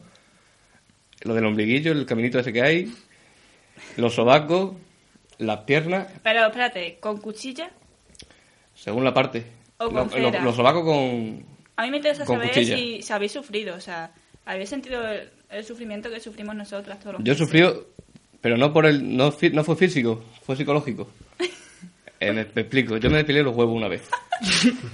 Lo 1.23 1.33
del 1.33 1.45
ombliguillo, 1.45 1.91
el 1.91 2.05
caminito 2.05 2.39
ese 2.39 2.53
que 2.53 2.61
hay, 2.61 2.93
los 3.97 4.15
sobacos, 4.15 4.75
las 5.39 5.59
piernas, 5.61 6.07
Pero 6.23 6.45
espérate, 6.45 6.97
¿con 7.01 7.17
cuchilla? 7.19 7.69
según 8.75 9.03
la 9.03 9.13
parte. 9.13 9.43
O 9.77 9.85
con 9.87 9.95
Lo- 9.95 10.03
lo- 10.05 10.09
cera. 10.31 10.41
los 10.41 10.55
sobacos 10.55 10.83
con... 10.85 11.43
A 11.75 11.83
mí 11.83 11.91
me 11.91 11.97
interesa 11.97 12.25
saber 12.25 12.47
cuchilla. 12.49 12.75
si, 12.77 13.01
si 13.01 13.11
habéis 13.13 13.33
sufrido, 13.33 13.75
o 13.75 13.79
sea, 13.81 14.11
¿habéis 14.45 14.69
sentido 14.69 15.07
el, 15.07 15.29
el 15.49 15.63
sufrimiento 15.63 16.09
que 16.09 16.19
sufrimos 16.19 16.55
nosotras 16.55 16.99
todos 16.99 17.13
los 17.13 17.23
Yo 17.23 17.33
meses? 17.33 17.37
sufrido, 17.45 17.87
pero 18.41 18.57
no 18.57 18.71
por 18.73 18.85
el... 18.85 19.15
No, 19.15 19.31
fi- 19.31 19.49
no 19.51 19.63
fue 19.63 19.75
físico, 19.75 20.23
fue 20.43 20.55
psicológico. 20.55 21.09
Eh, 22.21 22.33
me, 22.33 22.45
me 22.53 22.63
explico, 22.63 22.97
yo 22.97 23.09
me 23.09 23.15
depilé 23.15 23.41
los 23.41 23.55
huevos 23.55 23.77
una 23.77 23.87
vez. 23.87 24.01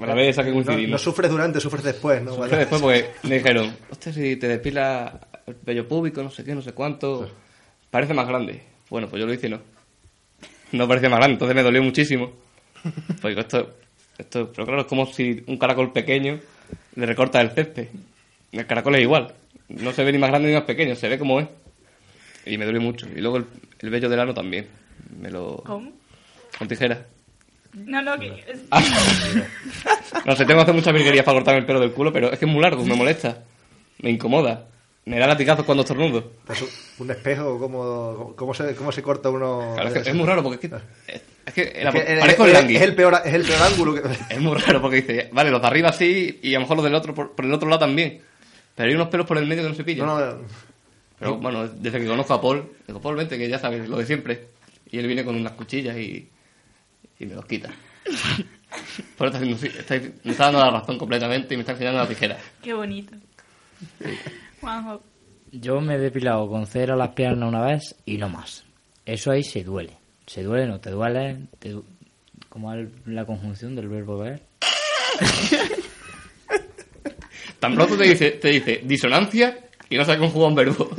La 0.00 0.12
vez 0.14 0.30
esa 0.30 0.42
que 0.42 0.48
No, 0.48 0.54
coincidimos. 0.54 0.90
no 0.90 0.98
sufres 0.98 1.30
durante, 1.30 1.60
sufres 1.60 1.84
después, 1.84 2.20
¿no? 2.20 2.34
Fue 2.34 2.48
después 2.48 2.80
porque 2.82 3.10
me 3.28 3.36
dijeron, 3.36 3.76
hostia, 3.90 4.12
si 4.12 4.34
te 4.34 4.48
depila 4.48 5.20
el 5.46 5.56
vello 5.62 5.86
púbico, 5.86 6.22
no 6.24 6.30
sé 6.32 6.42
qué, 6.42 6.52
no 6.54 6.62
sé 6.62 6.72
cuánto, 6.72 7.30
parece 7.92 8.12
más 8.12 8.26
grande. 8.26 8.60
Bueno, 8.90 9.08
pues 9.08 9.20
yo 9.20 9.26
lo 9.26 9.34
hice 9.34 9.46
y 9.46 9.50
no. 9.50 9.60
No 10.72 10.88
parecía 10.88 11.08
más 11.10 11.18
grande, 11.20 11.34
entonces 11.34 11.54
me 11.54 11.62
dolió 11.62 11.80
muchísimo. 11.82 12.32
Pues 13.20 13.22
digo, 13.32 13.40
esto, 13.42 13.76
esto, 14.18 14.50
pero 14.52 14.66
claro, 14.66 14.80
es 14.80 14.86
como 14.88 15.06
si 15.06 15.44
un 15.46 15.58
caracol 15.58 15.92
pequeño 15.92 16.40
le 16.96 17.06
recorta 17.06 17.40
el 17.40 17.50
césped. 17.52 17.88
El 18.56 18.66
caracol 18.66 18.94
es 18.96 19.02
igual. 19.02 19.34
No 19.68 19.92
se 19.92 20.04
ve 20.04 20.12
ni 20.12 20.18
más 20.18 20.30
grande 20.30 20.48
ni 20.48 20.54
más 20.54 20.64
pequeño, 20.64 20.94
se 20.94 21.08
ve 21.08 21.18
como 21.18 21.40
es. 21.40 21.46
Y 22.46 22.56
me 22.58 22.64
dolió 22.64 22.80
mucho. 22.80 23.06
Y 23.14 23.20
luego 23.20 23.38
el, 23.38 23.46
el 23.80 23.90
vello 23.90 24.08
del 24.08 24.20
ano 24.20 24.32
también. 24.34 24.66
Me 25.20 25.30
lo... 25.30 25.56
¿Cómo? 25.66 25.92
Con 26.58 26.68
tijeras. 26.68 26.98
No, 27.74 28.00
no, 28.00 28.18
que... 28.18 28.30
No 30.24 30.34
sé, 30.36 30.44
tengo 30.44 30.58
que 30.58 30.62
hacer 30.62 30.74
muchas 30.74 30.94
virguerías 30.94 31.24
para 31.24 31.36
cortarme 31.38 31.60
el 31.60 31.66
pelo 31.66 31.80
del 31.80 31.92
culo, 31.92 32.12
pero 32.12 32.32
es 32.32 32.38
que 32.38 32.44
es 32.46 32.50
muy 32.50 32.60
largo, 32.62 32.84
me 32.84 32.94
molesta. 32.94 33.42
Me 33.98 34.10
incomoda. 34.10 34.66
Me 35.04 35.18
da 35.18 35.26
latigazos 35.28 35.64
cuando 35.64 35.82
estornudo. 35.82 36.32
Pues 36.46 36.62
un- 36.62 36.68
un 36.98 37.10
espejo, 37.10 37.58
¿cómo, 37.58 38.34
cómo, 38.36 38.54
se, 38.54 38.74
¿cómo 38.74 38.90
se 38.90 39.02
corta 39.02 39.30
uno? 39.30 39.72
Claro, 39.74 39.88
es, 39.94 40.02
que 40.02 40.10
es 40.10 40.14
muy 40.16 40.26
raro 40.26 40.42
porque 40.42 40.66
es 40.66 40.70
que... 40.72 40.76
Es, 41.12 41.22
es 41.46 41.54
que 41.54 41.62
Es 41.62 41.92
que 41.92 42.16
parezco 42.20 42.44
el 42.46 42.52
langui. 42.54 42.76
es 42.76 42.82
el 42.82 42.94
peor, 42.96 43.14
es 43.24 43.32
el 43.34 43.42
peor 43.44 43.62
ángulo 43.62 43.94
que... 43.94 44.02
Es 44.34 44.40
muy 44.40 44.56
raro 44.56 44.80
porque 44.80 44.96
dice, 45.02 45.28
vale, 45.32 45.50
los 45.50 45.60
de 45.60 45.66
arriba 45.68 45.92
sí 45.92 46.40
y 46.42 46.54
a 46.54 46.58
lo 46.58 46.62
mejor 46.62 46.76
los 46.78 46.84
del 46.84 46.94
otro 46.94 47.14
por, 47.14 47.36
por 47.36 47.44
el 47.44 47.52
otro 47.52 47.68
lado 47.68 47.80
también. 47.80 48.20
Pero 48.76 48.88
hay 48.88 48.94
unos 48.94 49.08
pelos 49.08 49.26
por 49.26 49.38
el 49.38 49.46
medio 49.46 49.62
que 49.64 49.70
no 49.70 49.74
se 49.74 49.82
pillan. 49.84 50.06
No, 50.06 50.20
no, 50.20 50.38
Pero 51.18 51.36
bueno, 51.38 51.66
desde 51.66 51.98
que 52.00 52.06
conozco 52.06 52.34
a 52.34 52.40
Paul, 52.40 52.70
digo, 52.86 53.00
Paul, 53.00 53.16
vente, 53.16 53.36
que 53.38 53.48
ya 53.48 53.58
sabes, 53.58 53.88
lo 53.88 53.96
de 53.98 54.06
siempre. 54.06 54.48
Y 54.90 54.98
él 54.98 55.06
viene 55.08 55.24
con 55.24 55.34
unas 55.34 55.52
cuchillas 55.54 55.96
y, 55.96 56.28
y 57.18 57.26
me 57.26 57.34
los 57.34 57.44
quita. 57.46 57.70
Por 59.16 59.28
eso 59.28 59.38
está 59.38 59.94
está- 59.96 60.18
me 60.24 60.32
está 60.32 60.44
dando 60.44 60.60
la 60.60 60.70
razón 60.70 60.98
completamente 60.98 61.54
y 61.54 61.56
me 61.56 61.62
está 61.62 61.72
enseñando 61.72 61.98
la 62.00 62.06
tijera. 62.08 62.36
Qué 62.62 62.74
bonito. 62.74 63.16
Juanjo, 64.60 65.02
Yo 65.52 65.80
me 65.80 65.94
he 65.94 65.98
depilado 65.98 66.48
con 66.48 66.66
cera 66.66 66.94
las 66.96 67.10
piernas 67.10 67.48
una 67.48 67.62
vez 67.64 67.94
y 68.04 68.18
no 68.18 68.28
más. 68.28 68.64
Eso 69.06 69.30
ahí 69.30 69.42
se 69.42 69.64
duele. 69.64 69.96
Se 70.26 70.42
duele, 70.42 70.66
no 70.66 70.80
te 70.80 70.90
duele. 70.90 71.46
Te 71.58 71.70
du- 71.70 71.84
¿Cómo 72.50 72.72
es 72.74 72.88
la 73.06 73.24
conjunción 73.24 73.74
del 73.74 73.88
verbo 73.88 74.18
ver? 74.18 74.42
Tan 77.60 77.74
pronto 77.74 77.96
te 77.96 78.04
dice, 78.04 78.32
te 78.32 78.48
dice 78.48 78.80
disonancia 78.84 79.58
y 79.88 79.96
no 79.96 80.04
sabe 80.04 80.18
conjugar 80.18 80.48
un 80.48 80.54
verbo. 80.54 80.90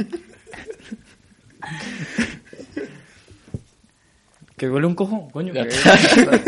Que 4.57 4.65
duele 4.65 4.87
un 4.87 4.95
cojón, 4.95 5.29
coño. 5.29 5.53
Ya. 5.53 5.67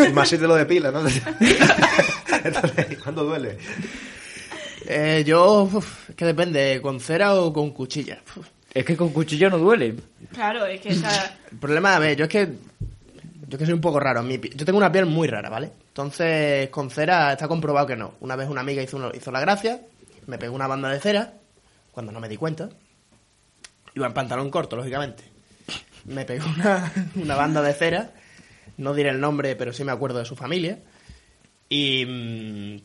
Y 0.07 0.13
más 0.13 0.29
si 0.29 0.37
te 0.39 0.47
lo 0.47 0.55
depila, 0.55 0.89
¿no? 0.91 1.01
Entonces, 2.43 2.97
¿cuándo 3.03 3.23
duele? 3.23 3.57
Eh, 4.87 5.23
yo, 5.27 5.69
uf, 5.71 6.09
es 6.09 6.15
que 6.15 6.25
depende, 6.25 6.79
con 6.81 6.99
cera 6.99 7.35
o 7.35 7.53
con 7.53 7.69
cuchilla. 7.69 8.19
Uf. 8.35 8.47
Es 8.73 8.83
que 8.83 8.97
con 8.97 9.09
cuchillo 9.09 9.51
no 9.51 9.59
duele. 9.59 9.95
claro, 10.33 10.65
es 10.65 10.81
que 10.81 10.89
esa... 10.89 11.37
El 11.51 11.57
problema, 11.59 11.95
a 11.95 11.99
ver, 11.99 12.17
yo 12.17 12.25
es 12.25 12.29
que. 12.31 12.47
Yo 12.47 13.55
es 13.55 13.57
que 13.57 13.65
soy 13.65 13.73
un 13.73 13.81
poco 13.81 13.99
raro. 13.99 14.23
Mi 14.23 14.39
yo 14.39 14.65
tengo 14.65 14.77
una 14.77 14.91
piel 14.91 15.05
muy 15.05 15.27
rara, 15.27 15.49
¿vale? 15.49 15.71
Entonces, 15.87 16.69
con 16.69 16.89
cera 16.89 17.33
está 17.33 17.47
comprobado 17.47 17.85
que 17.85 17.95
no. 17.95 18.13
Una 18.21 18.35
vez 18.35 18.47
una 18.49 18.61
amiga 18.61 18.81
hizo, 18.81 19.11
hizo 19.15 19.31
la 19.31 19.39
gracia, 19.39 19.81
me 20.29 20.37
pegó 20.37 20.55
una 20.55 20.67
banda 20.67 20.89
de 20.89 20.99
cera, 20.99 21.33
cuando 21.91 22.11
no 22.11 22.19
me 22.19 22.29
di 22.29 22.37
cuenta. 22.37 22.69
Iba 23.95 24.07
en 24.07 24.13
pantalón 24.13 24.51
corto, 24.51 24.75
lógicamente. 24.75 25.23
Me 26.05 26.23
pegó 26.23 26.45
una, 26.47 26.93
una 27.15 27.35
banda 27.35 27.61
de 27.61 27.73
cera, 27.73 28.13
no 28.77 28.93
diré 28.93 29.09
el 29.09 29.19
nombre, 29.19 29.55
pero 29.55 29.73
sí 29.73 29.83
me 29.83 29.91
acuerdo 29.91 30.19
de 30.19 30.25
su 30.25 30.35
familia. 30.35 30.79
Y, 31.67 32.05
mm, 32.05 32.75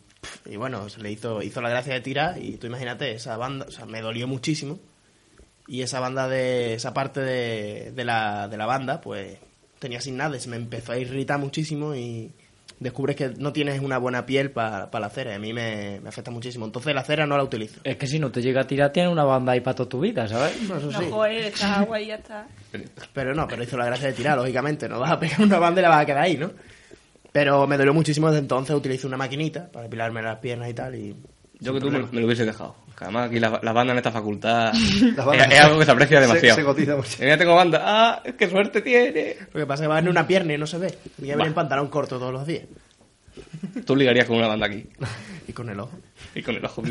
y 0.47 0.57
bueno, 0.57 0.89
se 0.89 1.01
le 1.01 1.13
hizo, 1.13 1.43
hizo 1.43 1.61
la 1.61 1.69
gracia 1.69 1.95
de 1.95 2.01
tirar 2.01 2.39
y 2.43 2.57
tú 2.57 2.67
imagínate, 2.67 3.13
esa 3.13 3.37
banda, 3.37 3.67
o 3.69 3.71
sea, 3.71 3.85
me 3.85 4.01
dolió 4.01 4.27
muchísimo. 4.27 4.81
Y 5.67 5.83
esa 5.83 6.01
banda 6.01 6.29
de, 6.29 6.75
esa 6.75 6.93
parte 6.93 7.21
de, 7.21 7.93
de, 7.93 8.05
la, 8.05 8.49
de 8.49 8.57
la 8.57 8.67
banda, 8.67 9.01
pues 9.01 9.39
tenía 9.79 10.01
sin 10.01 10.17
nada, 10.17 10.39
se 10.39 10.49
me 10.49 10.57
empezó 10.57 10.93
a 10.93 10.99
irritar 10.99 11.39
muchísimo 11.39 11.95
y 11.95 12.33
descubres 12.85 13.17
que 13.17 13.31
no 13.39 13.53
tienes 13.53 13.81
una 13.81 13.97
buena 13.99 14.27
piel 14.27 14.51
para 14.53 14.89
la 15.01 15.09
cera. 15.09 15.33
Y 15.33 15.35
a 15.37 15.39
mí 15.39 15.53
me, 15.53 16.01
me 16.03 16.09
afecta 16.11 16.31
muchísimo. 16.31 16.67
Entonces 16.67 16.95
la 16.95 17.03
cera 17.03 17.27
no 17.27 17.37
la 17.37 17.43
utilizo. 17.43 17.81
Es 17.83 17.97
que 17.97 18.07
si 18.07 18.19
no 18.21 18.31
te 18.31 18.43
llega 18.43 18.61
a 18.61 18.67
tirar, 18.67 18.93
tienes 18.93 19.11
una 19.11 19.25
banda 19.25 19.53
ahí 19.53 19.61
para 19.61 19.75
toda 19.75 19.89
tu 19.89 20.01
vida, 20.01 20.29
¿sabes? 20.29 20.61
No, 20.69 20.77
eso 20.77 20.91
No, 20.91 20.99
sí. 21.01 21.07
joder, 21.11 21.53
agua 21.65 22.01
y 22.01 22.07
ya 22.09 22.17
está. 22.17 22.47
Pero 23.13 23.35
no, 23.35 23.49
pero 23.49 23.63
hizo 23.65 23.77
la 23.79 23.87
gracia 23.87 24.09
de 24.09 24.13
tirar, 24.13 24.37
lógicamente. 24.37 24.89
No 24.89 25.01
vas 25.01 25.11
a 25.13 25.19
pegar 25.19 25.41
una 25.41 25.59
banda 25.59 25.81
y 25.81 25.83
la 25.83 25.89
vas 25.89 26.03
a 26.03 26.07
quedar 26.07 26.23
ahí, 26.23 26.37
¿no? 26.37 26.51
Pero 27.33 27.67
me 27.67 27.77
dolió 27.77 27.93
muchísimo 27.95 28.29
desde 28.29 28.41
entonces. 28.41 28.77
Utilicé 28.77 29.07
una 29.07 29.17
maquinita 29.17 29.67
para 29.73 29.85
depilarme 29.85 30.23
las 30.23 30.39
piernas 30.39 30.69
y 30.69 30.75
tal. 30.75 30.95
Y 30.95 31.17
Yo 31.61 31.73
que 31.75 31.81
tú 31.81 31.91
me, 31.91 32.01
me 32.01 32.21
lo 32.21 32.27
hubiese 32.27 32.45
dejado. 32.45 32.77
Además 33.01 33.29
aquí 33.29 33.41
la, 33.41 33.61
la 33.63 33.73
banda 33.73 33.93
en 33.93 33.99
esta 33.99 34.13
facultad 34.13 34.73
Las 35.17 35.27
bandas- 35.27 35.49
es, 35.49 35.55
es 35.55 35.61
algo 35.61 35.79
que 35.79 35.85
se 35.85 35.91
aprecia 35.91 36.21
demasiado. 36.21 36.55
Se, 36.55 36.61
se 36.61 36.65
cotiza 36.67 36.97
mucho. 36.97 37.25
Y 37.25 37.27
ya 37.27 37.37
tengo 37.37 37.55
banda. 37.55 37.81
¡Ah! 37.85 38.23
¡Qué 38.39 38.49
suerte 38.49 38.81
tiene! 38.83 39.37
Lo 39.53 39.61
que 39.61 39.67
pasa 39.67 39.83
es 39.83 39.89
que 39.89 39.93
va 39.93 39.99
en 39.99 40.09
una 40.09 40.27
pierna 40.27 40.55
y 40.55 40.59
no 40.59 40.67
se 40.67 40.79
ve. 40.79 40.99
Y 41.19 41.27
ya 41.27 41.35
viene 41.37 41.49
en 41.49 41.55
pantalón 41.55 41.89
corto 41.89 42.19
todos 42.19 42.33
los 42.33 42.47
días. 42.47 42.65
Tú 43.85 43.97
ligarías 43.97 44.27
con 44.27 44.37
una 44.37 44.49
banda 44.49 44.67
aquí. 44.67 44.87
Y 45.47 45.53
con 45.53 45.69
el 45.69 45.79
ojo. 45.79 45.93
Y 46.35 46.43
con 46.43 46.55
el 46.55 46.65
ojo 46.65 46.83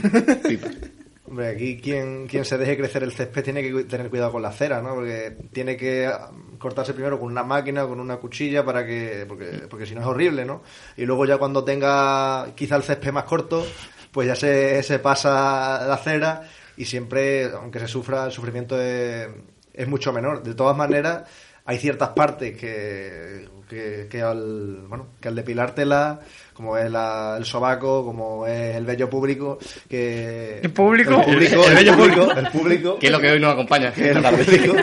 pipa. 0.47 0.67
Hombre, 1.27 1.47
aquí 1.47 1.77
quien, 1.81 2.27
quien 2.27 2.45
se 2.45 2.57
deje 2.59 2.77
crecer 2.77 3.01
el 3.01 3.11
césped 3.11 3.43
tiene 3.43 3.63
que 3.63 3.85
tener 3.85 4.09
cuidado 4.09 4.31
con 4.31 4.41
la 4.43 4.51
cera, 4.51 4.79
¿no? 4.81 4.93
Porque 4.93 5.35
tiene 5.51 5.75
que 5.75 6.05
ah, 6.05 6.29
cortarse 6.59 6.93
primero 6.93 7.17
con 7.19 7.31
una 7.31 7.43
máquina, 7.43 7.87
con 7.87 7.99
una 7.99 8.17
cuchilla, 8.17 8.63
para 8.63 8.85
que 8.85 9.25
porque, 9.27 9.63
porque 9.69 9.85
si 9.87 9.95
no 9.95 10.01
es 10.01 10.07
horrible, 10.07 10.45
¿no? 10.45 10.61
Y 10.97 11.05
luego 11.05 11.25
ya 11.25 11.37
cuando 11.37 11.63
tenga 11.63 12.53
quizá 12.55 12.75
el 12.75 12.83
césped 12.83 13.11
más 13.11 13.23
corto, 13.23 13.65
pues 14.13 14.27
ya 14.27 14.35
se, 14.35 14.81
se 14.83 14.99
pasa 14.99 15.85
la 15.85 15.97
cera 15.97 16.43
y 16.77 16.85
siempre, 16.85 17.45
aunque 17.51 17.79
se 17.79 17.87
sufra, 17.89 18.25
el 18.27 18.31
sufrimiento 18.31 18.79
es, 18.81 19.27
es 19.73 19.87
mucho 19.87 20.13
menor. 20.13 20.41
De 20.43 20.53
todas 20.55 20.77
maneras, 20.77 21.23
hay 21.65 21.77
ciertas 21.79 22.09
partes 22.09 22.57
que, 22.57 23.47
que, 23.69 24.07
que 24.09 24.21
al, 24.21 24.85
bueno, 24.87 25.07
que 25.19 25.27
al 25.27 25.35
depilártela, 25.35 26.19
como 26.53 26.77
es 26.77 26.89
la- 26.91 27.35
el 27.37 27.45
sobaco, 27.45 28.05
como 28.05 28.45
es 28.47 28.75
el 28.75 28.85
vello 28.85 29.09
público, 29.09 29.57
que... 29.89 30.59
¿El 30.61 30.71
público? 30.71 31.11
El 31.19 31.25
público, 31.25 31.63
El- 31.65 31.71
el, 31.71 31.71
el 31.71 31.75
vello 31.75 31.95
público, 31.97 32.21
público. 32.21 32.39
el 32.39 32.47
público, 32.51 32.99
Que 32.99 33.05
es 33.07 33.11
lo 33.11 33.19
que 33.19 33.31
hoy 33.31 33.39
nos 33.39 33.53
acompaña. 33.53 33.91
que 33.91 34.09
el 34.11 34.21
público, 34.23 34.75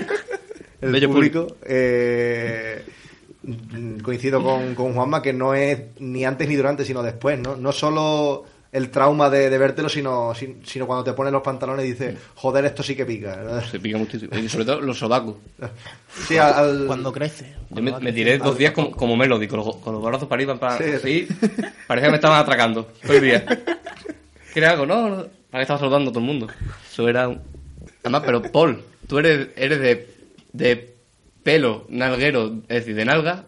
el 0.80 0.92
Bello 0.92 1.10
público, 1.10 1.46
eh, 1.64 2.82
coincido 4.02 4.42
con, 4.42 4.74
con 4.74 4.94
Juanma 4.94 5.22
que 5.22 5.32
no 5.32 5.54
es 5.54 5.78
ni 5.98 6.24
antes 6.24 6.48
ni 6.48 6.56
durante, 6.56 6.84
sino 6.84 7.02
después, 7.02 7.38
¿no? 7.38 7.56
No 7.56 7.72
solo 7.72 8.44
el 8.72 8.90
trauma 8.90 9.28
de, 9.30 9.50
de 9.50 9.58
vértelo, 9.58 9.88
sino, 9.88 10.32
sin- 10.34 10.64
sino 10.64 10.86
cuando 10.86 11.02
te 11.04 11.12
pones 11.12 11.32
los 11.32 11.42
pantalones 11.42 11.84
y 11.86 11.90
dices, 11.92 12.16
joder, 12.36 12.64
esto 12.66 12.82
sí 12.84 12.94
que 12.94 13.04
pica. 13.04 13.34
¿verdad? 13.36 13.64
Se 13.68 13.80
pica 13.80 13.98
muchísimo. 13.98 14.30
Y 14.38 14.48
sobre 14.48 14.64
todo 14.64 14.80
los 14.80 14.98
sobacos. 14.98 15.36
Sí, 16.28 16.38
al, 16.38 16.54
al- 16.54 16.86
Cuando 16.86 17.12
crece. 17.12 17.54
Yo 17.70 17.82
me, 17.82 17.98
me 17.98 18.12
tiré 18.12 18.38
dos 18.38 18.56
días 18.56 18.72
como, 18.72 18.92
como 18.92 19.16
Melody, 19.16 19.48
con 19.48 19.58
los, 19.60 19.76
con 19.76 19.94
los 19.94 20.02
brazos 20.02 20.28
para 20.28 20.38
arriba, 20.38 20.56
para 20.58 20.78
Sí. 20.78 20.84
así. 20.94 21.28
Parecía 21.86 22.08
que 22.08 22.12
me 22.12 22.16
estaban 22.16 22.38
atracando 22.40 22.84
todo 23.02 23.12
el 23.14 23.22
día. 23.22 23.44
¿Qué 24.54 24.64
algo? 24.66 24.86
No, 24.86 25.08
no. 25.08 25.16
Para 25.50 25.60
que 25.60 25.62
estaba 25.62 25.80
saludando 25.80 26.10
a 26.10 26.12
todo 26.12 26.20
el 26.20 26.26
mundo. 26.26 26.46
Eso 26.92 27.08
era 27.08 27.26
un... 27.28 27.40
Además, 28.04 28.22
pero 28.24 28.42
Paul, 28.42 28.82
tú 29.08 29.18
eres, 29.18 29.48
eres 29.56 29.80
de, 29.80 30.14
de 30.52 30.94
pelo 31.42 31.86
nalguero, 31.88 32.54
es 32.68 32.76
decir, 32.80 32.94
de 32.94 33.04
nalga, 33.04 33.44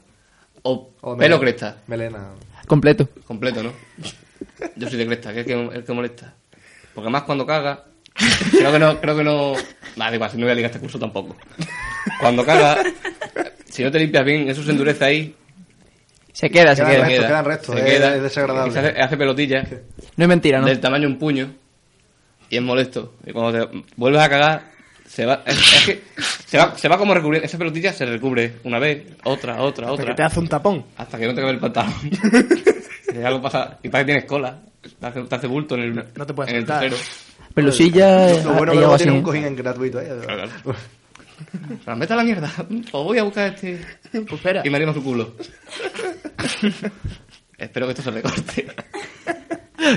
o, 0.62 0.90
o 1.00 1.16
pelo 1.16 1.36
melena- 1.36 1.40
cresta. 1.40 1.76
Melena. 1.86 2.28
Completo. 2.66 3.08
Completo, 3.26 3.62
¿no? 3.62 3.72
Yo 4.76 4.88
soy 4.88 4.98
de 4.98 5.06
cresta, 5.06 5.32
que 5.32 5.40
es 5.40 5.46
el 5.46 5.68
que, 5.70 5.76
el 5.76 5.84
que 5.84 5.92
molesta. 5.92 6.34
Porque 6.94 7.06
además 7.06 7.22
cuando 7.22 7.46
caga, 7.46 7.84
creo 8.50 8.72
que 8.72 8.78
no, 8.78 9.00
creo 9.00 9.16
que 9.16 9.24
no... 9.24 9.52
Vale, 9.96 10.16
igual, 10.16 10.30
si 10.30 10.36
no 10.38 10.44
voy 10.44 10.52
a 10.52 10.54
ligar 10.54 10.70
este 10.70 10.80
curso 10.80 10.98
tampoco. 10.98 11.36
Cuando 12.20 12.44
caga, 12.44 12.82
si 13.68 13.82
no 13.84 13.90
te 13.90 13.98
limpias 13.98 14.24
bien, 14.24 14.48
eso 14.48 14.62
se 14.62 14.70
endurece 14.70 15.04
ahí. 15.04 15.36
Se 16.32 16.50
queda, 16.50 16.74
se 16.74 16.82
queda. 16.84 17.04
restos, 17.04 17.26
quedan 17.26 17.44
restos, 17.44 17.74
se 17.76 17.80
es- 17.82 17.86
queda, 17.98 18.16
es 18.16 18.22
desagradable. 18.22 18.70
y 18.70 18.72
se 18.72 18.78
hace, 18.80 19.00
hace 19.02 19.16
pelotilla 19.18 19.66
No 20.16 20.24
es 20.24 20.28
mentira, 20.28 20.60
¿no? 20.60 20.66
del 20.66 20.80
tamaño 20.80 21.02
de 21.02 21.12
un 21.12 21.18
puño 21.18 21.52
y 22.48 22.56
es 22.56 22.62
molesto. 22.62 23.14
Y 23.26 23.32
cuando 23.32 23.66
te 23.68 23.82
vuelves 23.96 24.20
a 24.22 24.28
cagar, 24.30 24.62
se 25.06 25.26
va, 25.26 25.42
es, 25.46 25.58
es 25.58 25.84
que 25.86 26.02
se 26.46 26.56
va, 26.58 26.76
se 26.78 26.88
va 26.88 26.96
como 26.96 27.12
recubriendo. 27.12 27.44
Esa 27.46 27.58
pelotilla 27.58 27.92
se 27.92 28.06
recubre 28.06 28.54
una 28.64 28.78
vez, 28.78 29.04
otra, 29.24 29.60
otra, 29.62 29.86
Hasta 29.90 29.96
que 29.96 30.02
otra. 30.02 30.14
te 30.16 30.22
hace 30.22 30.40
un 30.40 30.48
tapón. 30.48 30.84
Hasta 30.96 31.18
que 31.18 31.26
no 31.26 31.34
te 31.34 31.40
cabe 31.42 31.52
el 31.52 31.58
pantalón. 31.58 31.92
y 33.14 33.22
algo 33.22 33.42
pasa. 33.42 33.78
Y 33.82 33.88
para 33.88 34.04
que 34.04 34.12
tienes 34.12 34.24
cola. 34.24 34.60
Te 34.82 35.06
hace, 35.06 35.22
te 35.22 35.34
hace 35.34 35.46
bulto 35.46 35.76
en 35.76 35.82
el, 35.82 35.94
no 35.94 36.26
te 36.26 36.34
puedes 36.34 36.52
en 36.52 36.58
el 36.58 36.66
trasero. 36.66 36.96
Pelusilla. 37.54 38.28
Lo 38.28 38.34
eh, 38.34 38.42
bueno 38.56 38.72
que 38.72 38.78
luego 38.78 38.96
tiene 38.96 39.12
un 39.12 39.18
¿eh? 39.18 39.22
cojín 39.22 39.44
en 39.44 39.56
gratuito 39.56 39.98
ahí. 39.98 40.06
Claro, 40.06 40.48
claro. 40.48 40.78
Pero 41.84 41.96
mete 41.96 42.12
a 42.12 42.16
la 42.16 42.24
mierda. 42.24 42.50
Pues 42.68 42.92
voy 42.92 43.18
a 43.18 43.22
buscar 43.24 43.54
este. 43.54 43.80
Pues 44.10 44.32
espera. 44.32 44.62
Y 44.64 44.70
me 44.70 44.76
arrima 44.76 44.94
su 44.94 45.02
culo. 45.02 45.34
Espero 47.58 47.86
que 47.86 47.92
esto 47.92 48.02
se 48.02 48.10
recorte. 48.10 48.66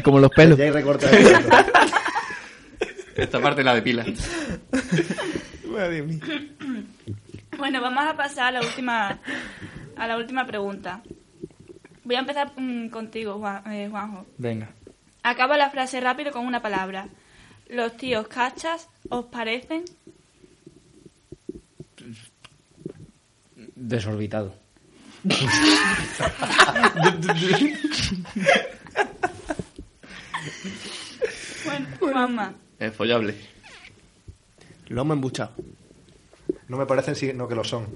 Como 0.03 0.19
los 0.19 0.31
pelos. 0.31 0.57
Ya 0.57 0.65
hay 0.65 0.71
recortes. 0.71 1.09
Esta 3.15 3.39
parte 3.39 3.61
es 3.61 3.65
la 3.65 3.75
de 3.75 3.81
pila. 3.81 4.05
Madre 5.67 6.01
mía. 6.03 6.19
Bueno, 7.57 7.81
vamos 7.81 8.03
a 8.05 8.15
pasar 8.15 8.47
a 8.47 8.51
la 8.51 8.61
última, 8.61 9.19
a 9.95 10.07
la 10.07 10.17
última 10.17 10.45
pregunta. 10.45 11.01
Voy 12.05 12.15
a 12.15 12.19
empezar 12.19 12.51
mm, 12.55 12.89
contigo, 12.89 13.39
Juan- 13.39 13.63
eh, 13.71 13.87
Juanjo. 13.89 14.25
Venga. 14.37 14.69
Acaba 15.23 15.57
la 15.57 15.71
frase 15.71 15.99
rápido 15.99 16.31
con 16.31 16.45
una 16.45 16.61
palabra. 16.61 17.09
¿Los 17.67 17.97
tíos 17.97 18.27
cachas 18.27 18.87
os 19.09 19.25
parecen? 19.25 19.83
Desorbitado. 23.75 24.55
Bueno, 31.65 31.87
Juanma. 31.99 32.53
Es 32.79 32.93
follable. 32.95 33.35
Lomo 34.87 35.13
embuchado. 35.13 35.53
No 36.67 36.77
me 36.77 36.85
parecen, 36.85 37.15
sino 37.15 37.47
que 37.47 37.55
lo 37.55 37.63
son. 37.63 37.87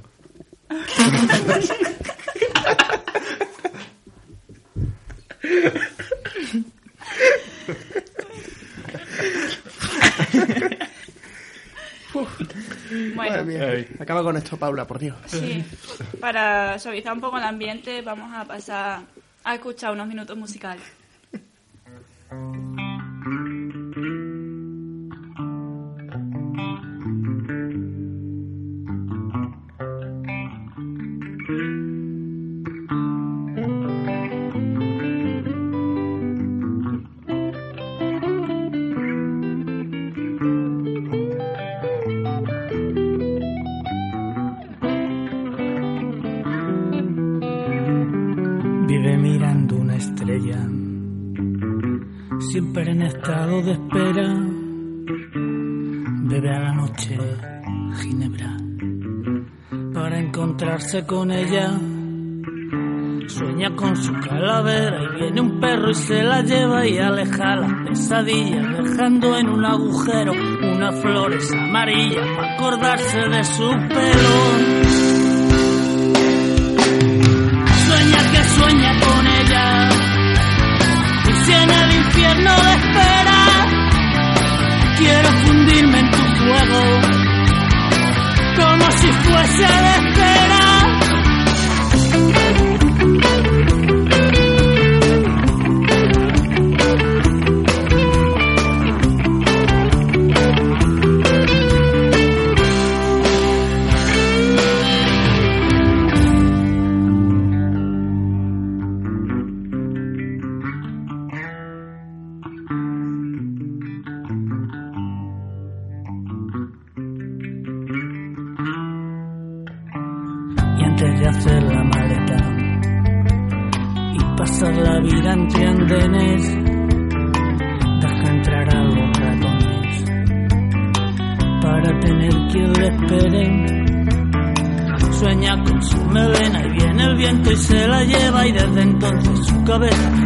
Madre 12.14 13.16
Bueno, 13.16 13.46
mía. 13.46 13.86
Acaba 14.00 14.24
con 14.24 14.38
esto, 14.38 14.58
Paula, 14.58 14.86
por 14.86 15.00
Dios. 15.00 15.16
sí. 15.28 15.64
Para 16.20 16.80
suavizar 16.80 17.14
un 17.14 17.22
poco 17.22 17.38
el 17.38 17.44
ambiente, 17.44 18.02
vamos 18.02 18.32
a 18.34 18.46
pasar 18.46 19.02
a 19.44 19.56
escuchar 19.56 19.94
unos 19.94 20.08
minutos 20.08 20.36
musicales. 20.38 20.84
Con 61.10 61.32
ella. 61.32 61.72
Sueña 63.28 63.76
con 63.76 63.96
su 63.96 64.14
calavera 64.14 65.02
y 65.02 65.20
viene 65.20 65.42
un 65.42 65.60
perro 65.60 65.90
y 65.90 65.96
se 65.96 66.22
la 66.22 66.44
lleva 66.44 66.86
y 66.86 67.00
aleja 67.00 67.56
la 67.56 67.84
pesadilla, 67.84 68.62
dejando 68.78 69.36
en 69.36 69.50
un 69.50 69.66
agujero 69.66 70.34
unas 70.34 71.02
flores 71.02 71.52
amarillas 71.52 72.28
para 72.36 72.54
acordarse 72.54 73.18
de 73.18 73.44
su 73.44 73.70
pelo. 73.90 74.36
Sueña 77.88 78.32
que 78.32 78.44
sueña 78.44 78.92
con 79.00 79.28
ella. 79.40 79.90
Y 81.28 81.34
si 81.44 81.54
en 81.54 81.70
el 81.72 81.96
infierno 81.96 82.52
le 82.66 82.74
espera, 82.82 83.40
quiero 85.00 85.30
fundirme 85.44 86.00
en 86.02 86.12
tu 86.12 86.24
fuego. 86.38 86.84
Como 88.58 88.92
si 88.92 89.08
fuese 89.08 89.66
de 89.66 90.19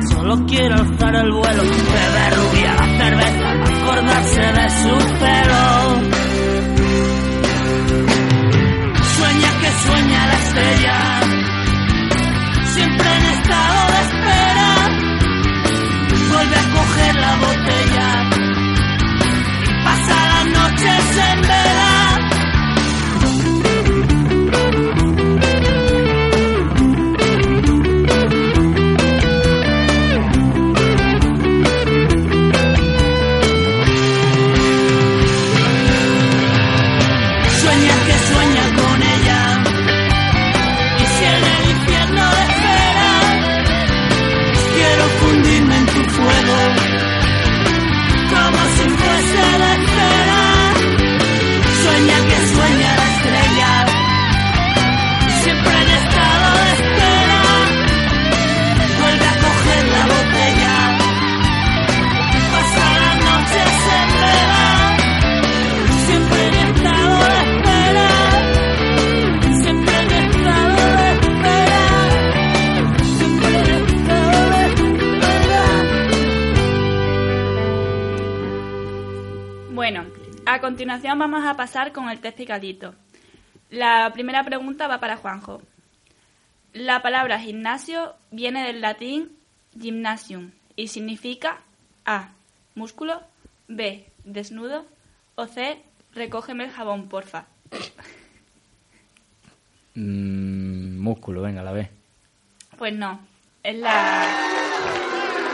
solo 0.10 0.46
quiere 0.46 0.74
alzar 0.74 1.16
el 1.16 1.32
vuelo. 1.32 1.64
Bebe 1.64 2.26
rubia 2.36 2.74
la 2.74 2.88
cerveza 2.98 3.50
acordarse 3.84 4.42
de 4.42 4.70
su 4.82 4.94
pelo. 5.22 5.64
Sueña 9.16 9.52
que 9.62 9.70
sueña 9.86 10.28
la 10.28 10.38
estrella, 10.44 10.98
siempre 12.74 13.10
en 13.18 13.26
estado 13.38 13.80
de 13.92 14.00
espera. 14.08 14.70
Vuelve 16.32 16.56
a 16.56 16.66
coger 16.76 17.16
la 17.16 17.36
botella 17.36 17.93
continuación 80.84 81.18
vamos 81.18 81.46
a 81.46 81.56
pasar 81.56 81.94
con 81.94 82.10
el 82.10 82.20
test 82.20 82.36
picadito. 82.36 82.94
La 83.70 84.12
primera 84.14 84.44
pregunta 84.44 84.86
va 84.86 85.00
para 85.00 85.16
Juanjo. 85.16 85.62
La 86.74 87.02
palabra 87.02 87.40
gimnasio 87.40 88.16
viene 88.32 88.66
del 88.66 88.82
latín 88.82 89.32
gymnasium 89.80 90.52
y 90.76 90.90
significa 90.90 91.62
A. 92.04 92.32
Músculo, 92.76 93.22
B. 93.70 94.06
Desnudo 94.26 94.86
o 95.36 95.48
C. 95.48 95.82
Recógeme 96.14 96.66
el 96.66 96.72
jabón, 96.72 97.08
porfa. 97.08 97.46
Mm, 99.96 101.00
músculo, 101.00 101.44
venga, 101.44 101.64
la 101.64 101.72
B. 101.72 101.90
Pues 102.78 102.94
no, 102.94 103.22
es 103.64 103.78
la... 103.78 104.24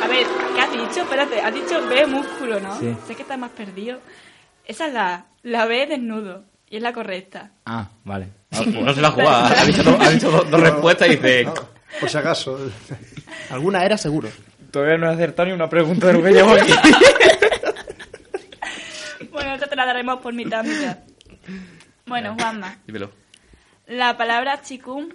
A 0.04 0.08
ver, 0.08 0.26
¿qué 0.56 0.60
has 0.62 0.72
dicho? 0.72 1.04
Espérate, 1.04 1.39
has 1.39 1.54
dicho 1.54 1.88
B, 1.88 2.08
músculo, 2.08 2.60
¿no? 2.60 2.80
Sí. 2.80 2.98
Sé 3.06 3.15
que 3.15 3.22
estás 3.22 3.38
más 3.38 3.52
perdido. 3.52 4.00
Esa 4.69 4.86
es 4.88 4.93
la, 4.93 5.25
la 5.41 5.65
B, 5.65 5.88
desnudo, 5.88 6.45
y 6.69 6.77
es 6.77 6.84
la 6.84 6.93
correcta. 6.93 7.51
Ah, 7.65 7.89
vale. 8.03 8.27
Ah, 8.51 8.62
pues 8.63 8.67
no 8.75 8.93
se 8.93 9.01
la 9.01 9.08
ha 9.08 9.12
jugado. 9.12 9.55
Ha 9.58 9.65
dicho, 9.65 9.84
dos- 9.84 9.99
ha 9.99 10.10
dicho 10.12 10.29
dos, 10.32 10.49
dos 10.51 10.62
respuestas 10.62 11.08
y 11.08 11.12
dice... 11.15 11.47
Por 11.99 12.08
si 12.08 12.17
acaso. 12.19 12.69
Alguna 13.49 13.84
era 13.84 13.97
seguro. 13.97 14.29
Todavía 14.71 14.97
no 14.97 15.10
he 15.10 15.13
acertado 15.15 15.47
ni 15.47 15.53
una 15.55 15.67
pregunta 15.67 16.05
de 16.08 16.13
lo 16.13 16.23
que 16.23 16.32
llevo 16.32 16.51
aquí. 16.53 16.71
Bueno, 19.32 19.53
esta 19.53 19.67
te 19.67 19.75
la 19.75 19.86
daremos 19.86 20.19
por 20.21 20.34
mitad, 20.34 20.63
mitad. 20.63 20.97
Bueno, 22.05 22.36
Juanma, 22.39 22.77
Dímelo. 22.86 23.12
la 23.88 24.17
palabra 24.17 24.62
chikung 24.62 25.13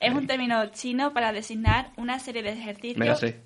es 0.00 0.12
un 0.12 0.26
término 0.26 0.66
chino 0.66 1.12
para 1.12 1.32
designar 1.32 1.90
una 1.96 2.18
serie 2.18 2.42
de 2.42 2.50
ejercicios... 2.50 2.98
Me 2.98 3.06
la 3.06 3.16
sé. 3.16 3.40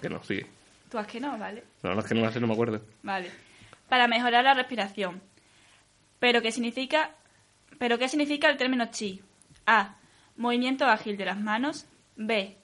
Que 0.00 0.08
no, 0.08 0.22
sigue. 0.22 0.46
Tú 0.90 0.98
has 0.98 1.06
que 1.06 1.20
no, 1.20 1.36
¿vale? 1.38 1.64
No, 1.82 1.94
no 1.94 2.00
es 2.00 2.06
que 2.06 2.14
no 2.14 2.22
la 2.22 2.32
sé, 2.32 2.40
no 2.40 2.46
me 2.46 2.52
acuerdo. 2.54 2.80
Vale. 3.02 3.30
Para 3.88 4.08
mejorar 4.08 4.44
la 4.44 4.54
respiración. 4.54 5.22
Pero 6.18 6.42
¿qué 6.42 6.52
significa, 6.52 7.10
pero 7.78 7.98
qué 7.98 8.08
significa 8.08 8.48
el 8.48 8.56
término 8.56 8.86
chi? 8.90 9.22
A. 9.66 9.96
Movimiento 10.36 10.86
ágil 10.86 11.16
de 11.16 11.26
las 11.26 11.38
manos. 11.38 11.86
B. 12.16 12.56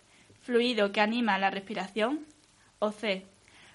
Fluido 0.43 0.93
que 0.93 1.01
anima 1.01 1.39
la 1.39 1.51
respiración. 1.51 2.27
O 2.79 2.91
C. 2.91 3.27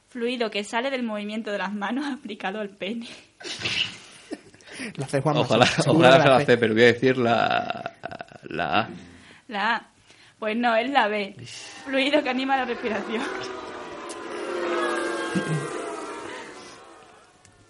Fluido 0.09 0.49
que 0.49 0.63
sale 0.63 0.89
del 0.89 1.03
movimiento 1.03 1.51
de 1.51 1.59
las 1.59 1.73
manos 1.73 2.05
aplicado 2.13 2.59
al 2.59 2.69
pene. 2.69 3.07
La 4.95 5.07
C, 5.07 5.21
Juanma. 5.21 5.41
Ojalá, 5.41 5.65
seguro 5.65 6.07
ojalá 6.07 6.17
que 6.17 6.23
se 6.23 6.29
la 6.29 6.39
C. 6.39 6.45
C, 6.45 6.57
pero 6.57 6.73
voy 6.73 6.83
a 6.83 6.87
decir 6.87 7.17
la, 7.17 7.91
la 8.43 8.79
A. 8.79 8.89
La 9.47 9.75
A. 9.75 9.89
Pues 10.39 10.57
no, 10.57 10.75
es 10.75 10.89
la 10.89 11.07
B. 11.07 11.35
Fluido 11.85 12.21
que 12.23 12.29
anima 12.29 12.57
la 12.57 12.65
respiración. 12.65 13.21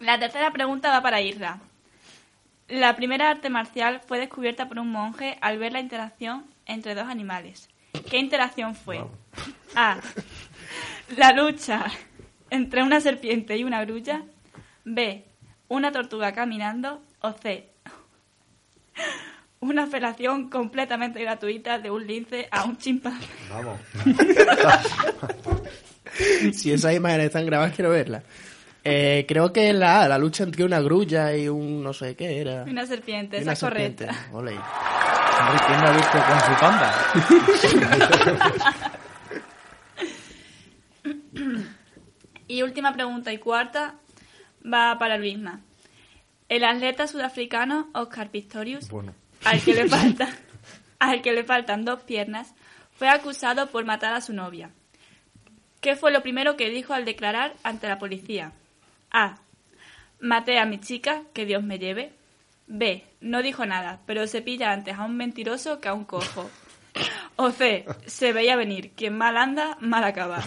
La 0.06 0.20
tercera 0.20 0.52
pregunta 0.52 0.92
va 0.92 1.02
para 1.02 1.20
Irra. 1.20 1.58
La 2.68 2.96
primera 2.96 3.32
arte 3.32 3.50
marcial 3.50 4.02
fue 4.06 4.20
descubierta 4.20 4.68
por 4.68 4.78
un 4.78 4.92
monje 4.92 5.40
al 5.42 5.58
ver 5.58 5.74
la 5.74 5.80
interacción 5.80 6.46
entre 6.68 6.94
dos 6.94 7.08
animales. 7.08 7.70
¿Qué 8.08 8.20
interacción 8.20 8.76
fue? 8.76 9.04
A. 9.76 9.98
La 11.18 11.34
lucha 11.34 11.88
entre 12.52 12.84
una 12.84 13.02
serpiente 13.02 13.58
y 13.58 13.64
una 13.64 13.84
grulla. 13.84 14.22
B. 14.84 15.26
Una 15.70 15.92
tortuga 15.92 16.34
caminando. 16.34 17.02
O 17.22 17.32
C. 17.32 17.72
Una 19.60 19.88
felación 19.88 20.52
completamente 20.52 21.20
gratuita 21.20 21.80
de 21.80 21.90
un 21.90 22.06
lince 22.06 22.48
a 22.52 22.66
un 22.66 22.78
chimpancé. 22.78 23.26
Vamos. 23.50 23.80
Si 26.54 26.72
esas 26.72 26.96
imágenes 26.96 27.26
están 27.26 27.46
grabadas, 27.46 27.76
quiero 27.76 27.90
verlas. 27.90 28.24
Eh, 28.88 29.26
creo 29.28 29.52
que 29.52 29.70
es 29.72 29.76
la 29.76 30.04
A, 30.04 30.08
la 30.08 30.20
lucha 30.20 30.44
entre 30.44 30.64
una 30.64 30.80
grulla 30.80 31.36
y 31.36 31.50
un 31.50 31.82
no 31.82 31.92
sé 31.92 32.16
qué 32.16 32.40
era. 32.40 32.64
Una 32.64 32.86
serpiente, 32.86 33.38
esa 33.38 33.54
es 33.54 33.60
correcta. 33.60 34.14
Ole. 34.32 34.52
¿quién 35.68 35.82
lo 35.82 35.88
ha 35.88 35.92
visto 35.92 36.18
con 36.18 36.40
su 36.40 36.54
panda? 36.62 36.94
Y 42.48 42.62
última 42.62 42.94
pregunta 42.94 43.34
y 43.34 43.38
cuarta 43.40 43.96
va 44.64 44.98
para 45.00 45.18
Luisma. 45.18 45.62
El 46.48 46.64
atleta 46.64 47.08
sudafricano 47.08 47.90
Oscar 47.94 48.30
Pistorius, 48.30 48.90
Bueno. 48.90 49.16
al 49.44 49.62
que 49.62 49.74
le 49.74 49.88
falta, 49.90 50.30
al 51.00 51.22
que 51.22 51.34
le 51.34 51.44
faltan 51.44 51.86
dos 51.86 52.02
piernas, 52.02 52.54
fue 52.92 53.10
acusado 53.10 53.68
por 53.68 53.84
matar 53.86 54.14
a 54.14 54.22
su 54.22 54.34
novia. 54.34 54.70
¿Qué 55.82 55.96
fue 55.96 56.12
lo 56.12 56.22
primero 56.22 56.56
que 56.56 56.70
dijo 56.70 56.94
al 56.94 57.04
declarar 57.06 57.54
ante 57.64 57.88
la 57.88 57.98
policía? 57.98 58.52
A. 59.12 59.38
Maté 60.20 60.60
a 60.60 60.66
mi 60.66 60.80
chica, 60.80 61.24
que 61.34 61.46
Dios 61.46 61.64
me 61.64 61.80
lleve. 61.80 62.14
B. 62.68 63.04
No 63.22 63.42
dijo 63.42 63.66
nada, 63.66 64.02
pero 64.06 64.28
se 64.28 64.42
pilla 64.42 64.72
antes 64.72 64.98
a 64.98 65.04
un 65.04 65.18
mentiroso 65.18 65.80
que 65.80 65.88
a 65.88 65.94
un 65.94 66.06
cojo. 66.06 66.50
O 67.36 67.52
C. 67.52 67.86
Se 68.06 68.34
veía 68.34 68.56
venir. 68.56 68.92
Quien 68.96 69.18
mal 69.18 69.38
anda, 69.38 69.78
mal 69.82 70.04
acaba. 70.04 70.44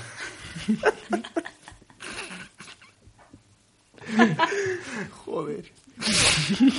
Joder. 5.25 5.73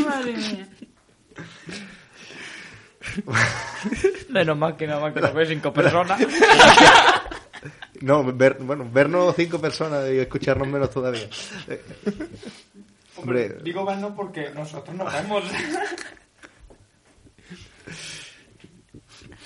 Madre 0.06 0.34
mía. 0.34 0.68
Menos 4.30 4.58
mal 4.58 4.76
que 4.78 4.88
nada 4.88 5.00
más 5.00 5.14
que 5.14 5.22
lo 5.22 5.34
ve 5.34 5.46
cinco 5.46 5.72
personas. 5.74 6.20
No, 8.02 8.24
ver, 8.34 8.58
bueno, 8.62 8.88
vernos 8.92 9.36
cinco 9.36 9.60
personas 9.60 10.10
y 10.12 10.18
escucharnos 10.20 10.68
menos 10.68 10.90
todavía. 10.92 11.28
Hombre, 13.18 13.58
Digo 13.64 13.86
vernos 13.86 14.14
porque 14.16 14.50
nosotros 14.52 14.96
nos 14.96 15.12
vemos. 15.14 15.44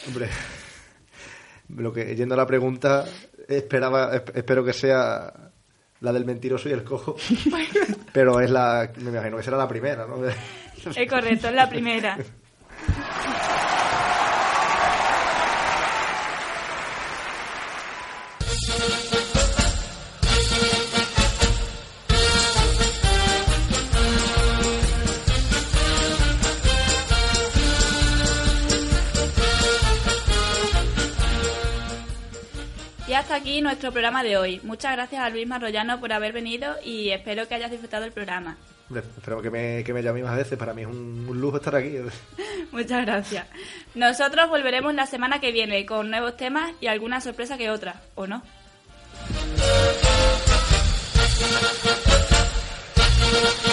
hombre, 0.07 0.27
lo 1.69 1.93
que 1.93 2.15
yendo 2.15 2.35
a 2.35 2.37
la 2.37 2.45
pregunta 2.45 3.05
esperaba, 3.47 4.13
esp- 4.13 4.31
espero 4.35 4.63
que 4.63 4.73
sea 4.73 5.51
la 6.01 6.11
del 6.13 6.25
mentiroso 6.25 6.69
y 6.69 6.73
el 6.73 6.83
cojo, 6.83 7.15
pero 8.13 8.39
es 8.41 8.49
la, 8.51 8.91
me 8.97 9.09
imagino 9.11 9.37
que 9.37 9.43
será 9.43 9.57
la 9.57 9.67
primera, 9.67 10.05
¿no? 10.05 10.25
Es 10.27 11.09
correcto, 11.09 11.47
es 11.47 11.53
la 11.55 11.69
primera. 11.69 12.17
Aquí 33.43 33.61
nuestro 33.61 33.91
programa 33.91 34.23
de 34.23 34.37
hoy. 34.37 34.61
Muchas 34.63 34.93
gracias 34.93 35.21
a 35.21 35.29
Luis 35.29 35.45
Marroyano 35.45 35.99
por 35.99 36.13
haber 36.13 36.31
venido 36.31 36.77
y 36.81 37.09
espero 37.09 37.45
que 37.45 37.55
hayas 37.55 37.71
disfrutado 37.71 38.05
el 38.05 38.13
programa. 38.13 38.55
Espero 38.95 39.41
que 39.41 39.49
me, 39.49 39.83
que 39.83 39.91
me 39.93 40.01
llaméis 40.01 40.25
más 40.25 40.37
veces, 40.37 40.57
para 40.57 40.73
mí 40.73 40.83
es 40.83 40.87
un, 40.87 41.25
un 41.27 41.41
lujo 41.41 41.57
estar 41.57 41.75
aquí. 41.75 41.97
Muchas 42.71 43.05
gracias. 43.05 43.45
Nosotros 43.95 44.47
volveremos 44.49 44.93
la 44.93 45.07
semana 45.07 45.41
que 45.41 45.51
viene 45.51 45.85
con 45.85 46.09
nuevos 46.09 46.37
temas 46.37 46.71
y 46.79 46.87
alguna 46.87 47.19
sorpresa 47.19 47.57
que 47.57 47.69
otra, 47.69 48.01
¿o 48.15 48.27
no? 48.27 48.43
¿No 53.33 53.49
te 53.67 53.72